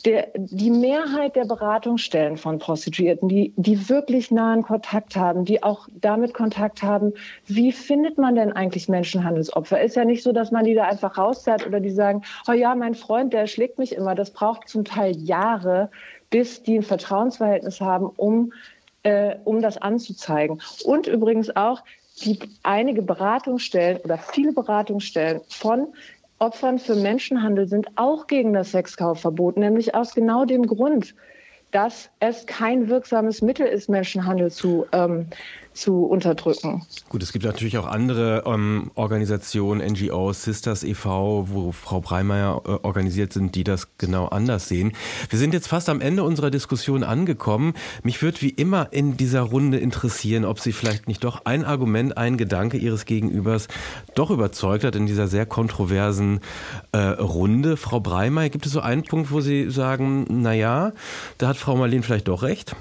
der, 0.05 0.29
die 0.35 0.71
Mehrheit 0.71 1.37
der 1.37 1.45
Beratungsstellen 1.45 2.37
von 2.37 2.59
Prostituierten, 2.59 3.29
die, 3.29 3.53
die 3.57 3.89
wirklich 3.89 4.31
nahen 4.31 4.63
Kontakt 4.63 5.17
haben, 5.17 5.45
die 5.45 5.63
auch 5.63 5.89
damit 6.01 6.35
Kontakt 6.35 6.83
haben, 6.83 7.13
wie 7.47 7.73
findet 7.73 8.19
man 8.19 8.35
denn 8.35 8.53
eigentlich 8.53 8.89
Menschenhandelsopfer? 8.89 9.81
Ist 9.81 9.97
ja 9.97 10.05
nicht 10.05 10.23
so, 10.23 10.33
dass 10.33 10.51
man 10.51 10.65
die 10.65 10.75
da 10.75 10.85
einfach 10.85 11.19
rauszerrt 11.19 11.67
oder 11.67 11.81
die 11.81 11.91
sagen, 11.91 12.23
oh 12.49 12.53
ja, 12.53 12.75
mein 12.75 12.95
Freund, 12.95 13.33
der 13.33 13.47
schlägt 13.47 13.79
mich 13.79 13.95
immer. 13.95 14.15
Das 14.15 14.33
braucht 14.33 14.69
zum 14.69 14.85
Teil 14.85 15.17
Jahre, 15.17 15.91
bis 16.31 16.63
die 16.63 16.77
ein 16.77 16.83
Vertrauensverhältnis 16.83 17.81
haben, 17.81 18.07
um 18.07 18.53
äh, 19.03 19.37
um 19.45 19.63
das 19.63 19.79
anzuzeigen. 19.79 20.61
Und 20.85 21.07
übrigens 21.07 21.55
auch, 21.55 21.83
die 22.25 22.39
einige 22.63 23.03
Beratungsstellen 23.03 23.99
oder 23.99 24.19
viele 24.19 24.53
Beratungsstellen 24.53 25.41
von 25.49 25.89
Opfern 26.41 26.79
für 26.79 26.95
Menschenhandel 26.95 27.69
sind 27.69 27.89
auch 27.97 28.27
gegen 28.27 28.53
das 28.53 28.71
Sexkaufverbot, 28.73 29.57
nämlich 29.57 29.95
aus 29.95 30.15
genau 30.15 30.45
dem 30.45 30.67
Grund, 30.67 31.15
dass 31.71 32.11
es 32.21 32.47
kein 32.47 32.89
wirksames 32.89 33.43
Mittel 33.43 33.67
ist, 33.67 33.89
Menschenhandel 33.89 34.51
zu, 34.51 34.87
ähm, 34.93 35.27
zu 35.79 36.05
unterdrücken. 36.05 36.83
Gut, 37.09 37.23
es 37.23 37.33
gibt 37.33 37.45
natürlich 37.45 37.79
auch 37.79 37.87
andere 37.87 38.43
ähm, 38.47 38.91
Organisationen, 38.95 39.81
NGOs, 39.93 40.43
Sisters 40.43 40.83
e.V., 40.83 41.47
wo 41.49 41.73
Frau 41.73 42.01
Breimeyer 42.01 42.61
äh, 42.65 42.71
organisiert 42.83 43.33
sind, 43.33 43.55
die 43.55 43.65
das 43.65 43.89
genau 43.97 44.27
anders 44.27 44.69
sehen. 44.69 44.93
Wir 45.31 45.39
sind 45.39 45.55
jetzt 45.55 45.69
fast 45.69 45.89
am 45.89 46.01
Ende 46.01 46.25
unserer 46.25 46.51
Diskussion 46.51 47.05
angekommen. 47.05 47.75
Mich 48.03 48.21
würde 48.23 48.43
wie 48.43 48.51
immer 48.51 48.93
in 48.93 49.17
dieser 49.17 49.43
Runde 49.43 49.79
interessieren, 49.79 50.45
ob 50.45 50.59
Sie 50.59 50.73
vielleicht 50.73 51.07
nicht 51.07 51.23
doch 51.23 51.45
ein 51.45 51.65
Argument, 51.65 52.17
ein 52.17 52.37
Gedanke 52.37 52.77
Ihres 52.77 53.05
Gegenübers 53.05 53.69
doch 54.15 54.31
überzeugt 54.31 54.85
hat 54.85 54.97
in 54.97 55.07
dieser 55.07 55.29
sehr 55.29 55.47
kontroversen 55.47 56.41
äh, 56.93 56.99
Runde. 56.99 57.77
Frau 57.77 58.01
Breimeyer, 58.01 58.49
gibt 58.49 58.67
es 58.67 58.73
so 58.73 58.81
einen 58.81 59.05
Punkt, 59.05 59.31
wo 59.31 59.41
Sie 59.41 59.71
sagen, 59.71 60.27
na 60.29 60.53
ja, 60.53 60.93
da 61.39 61.49
hat 61.49 61.57
Frau 61.57 61.77
Marlene 61.77 62.03
vielleicht 62.03 62.29
doch 62.29 62.43
recht? 62.43 62.75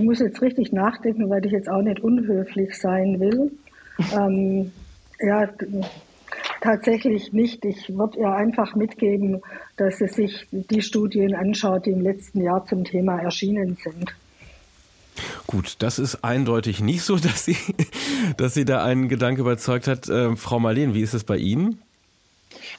Ich 0.00 0.06
muss 0.06 0.18
jetzt 0.18 0.40
richtig 0.40 0.72
nachdenken, 0.72 1.28
weil 1.28 1.44
ich 1.44 1.52
jetzt 1.52 1.68
auch 1.68 1.82
nicht 1.82 2.00
unhöflich 2.00 2.76
sein 2.78 3.20
will. 3.20 3.52
Ähm, 4.16 4.72
ja, 5.20 5.46
tatsächlich 6.62 7.34
nicht. 7.34 7.66
Ich 7.66 7.94
würde 7.94 8.18
ihr 8.18 8.32
einfach 8.32 8.74
mitgeben, 8.74 9.42
dass 9.76 9.98
sie 9.98 10.08
sich 10.08 10.46
die 10.52 10.80
Studien 10.80 11.34
anschaut, 11.34 11.84
die 11.84 11.90
im 11.90 12.00
letzten 12.00 12.40
Jahr 12.40 12.64
zum 12.64 12.84
Thema 12.84 13.18
erschienen 13.18 13.76
sind. 13.76 14.14
Gut, 15.46 15.76
das 15.80 15.98
ist 15.98 16.24
eindeutig 16.24 16.80
nicht 16.80 17.02
so, 17.02 17.16
dass 17.18 17.44
sie, 17.44 17.58
dass 18.38 18.54
sie 18.54 18.64
da 18.64 18.82
einen 18.82 19.10
Gedanke 19.10 19.42
überzeugt 19.42 19.86
hat. 19.86 20.08
Äh, 20.08 20.34
Frau 20.34 20.58
Marleen, 20.60 20.94
wie 20.94 21.02
ist 21.02 21.12
es 21.12 21.24
bei 21.24 21.36
Ihnen? 21.36 21.82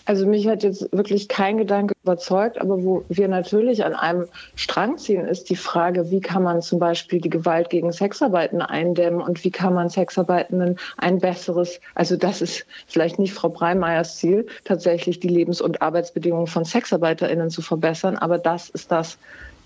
Also 0.06 0.26
mich 0.26 0.48
hat 0.48 0.64
jetzt 0.64 0.92
wirklich 0.92 1.28
kein 1.28 1.58
Gedanke 1.58 1.94
überzeugt, 2.04 2.60
aber 2.60 2.84
wo 2.84 3.04
wir 3.10 3.28
natürlich 3.28 3.86
an 3.86 3.94
einem 3.94 4.28
Strang 4.56 4.98
ziehen, 4.98 5.26
ist 5.26 5.50
die 5.50 5.56
Frage, 5.56 6.10
wie 6.10 6.22
kann 6.22 6.44
man 6.44 6.62
zum 6.62 6.80
Beispiel 6.80 7.22
die 7.22 7.30
Gewalt 7.30 7.70
gegen 7.70 7.92
Sexarbeiten 7.92 8.62
eindämmen 8.62 9.22
und 9.22 9.44
wie 9.44 9.52
kann 9.52 9.74
man 9.74 9.90
Sexarbeitenden 9.90 10.78
ein 10.98 11.20
besseres, 11.20 11.80
also 11.94 12.16
das 12.18 12.42
ist 12.42 12.66
vielleicht 12.88 13.20
nicht 13.20 13.34
Frau 13.34 13.50
Breimeyers 13.50 14.18
Ziel, 14.18 14.48
tatsächlich 14.66 15.20
die 15.20 15.28
Lebens- 15.28 15.62
und 15.62 15.82
Arbeitsbedingungen 15.82 16.48
von 16.48 16.66
SexarbeiterInnen 16.66 17.50
zu 17.50 17.62
verbessern, 17.62 18.18
aber 18.18 18.40
das 18.40 18.70
ist 18.70 18.92
das, 18.92 19.18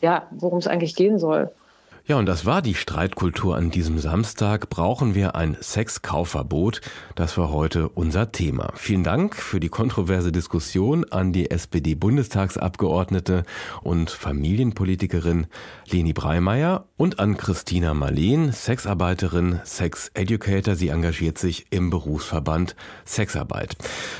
ja, 0.02 0.28
worum 0.32 0.60
es 0.60 0.67
eigentlich 0.67 0.95
gehen 0.95 1.17
soll. 1.17 1.50
Ja, 2.08 2.18
und 2.18 2.28
das 2.28 2.46
war 2.46 2.62
die 2.62 2.76
Streitkultur 2.76 3.56
an 3.56 3.72
diesem 3.72 3.98
Samstag. 3.98 4.70
Brauchen 4.70 5.15
wir 5.15 5.34
ein 5.34 5.58
Sexkaufverbot? 5.60 6.82
Das 7.15 7.36
war 7.36 7.50
heute 7.50 7.89
unser 7.89 8.32
Thema. 8.32 8.72
Vielen 8.76 9.04
Dank 9.04 9.36
für 9.36 9.60
die 9.60 9.70
kontroverse 9.70 10.32
Diskussion 10.32 11.06
an 11.06 11.34
die 11.34 11.50
SPD-Bundestagsabgeordnete 11.50 13.44
und 13.82 14.12
Familienpolitikerin 14.12 15.48
Leni 15.89 16.13
Breimeyer 16.13 16.86
und 16.96 17.20
an 17.20 17.38
Christina 17.38 17.96
Marleen, 17.96 18.52
Sexarbeiterin, 18.52 19.62
Sex-Educator. 19.63 20.76
Sie 20.76 20.89
engagiert 20.89 21.39
sich 21.39 21.65
im 21.72 21.89
Berufsverband 21.89 22.76
Sexarbeit. 23.06 23.78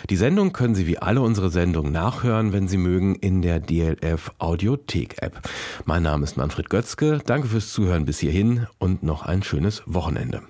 Die 0.10 0.16
Sendung 0.16 0.54
können 0.54 0.74
Sie 0.74 0.88
wie 0.88 0.98
alle 0.98 1.22
unsere 1.22 1.52
Sendungen 1.52 1.92
nachhören, 1.92 2.52
wenn 2.52 2.68
Sie 2.68 2.78
mögen, 2.78 3.14
in 3.14 3.44
der 3.44 3.60
DLF 3.60 4.32
Audiothek 4.40 5.22
App. 5.22 5.40
Mein 5.86 6.02
Name 6.02 6.24
ist 6.24 6.36
Manfred 6.36 6.72
Götzke. 6.72 7.20
Danke 7.24 7.48
fürs 7.48 7.75
Zuhören 7.76 8.06
bis 8.06 8.20
hierhin 8.20 8.68
und 8.80 9.04
noch 9.04 9.24
ein 9.24 9.44
schönes 9.44 9.84
Wochenende. 9.86 10.42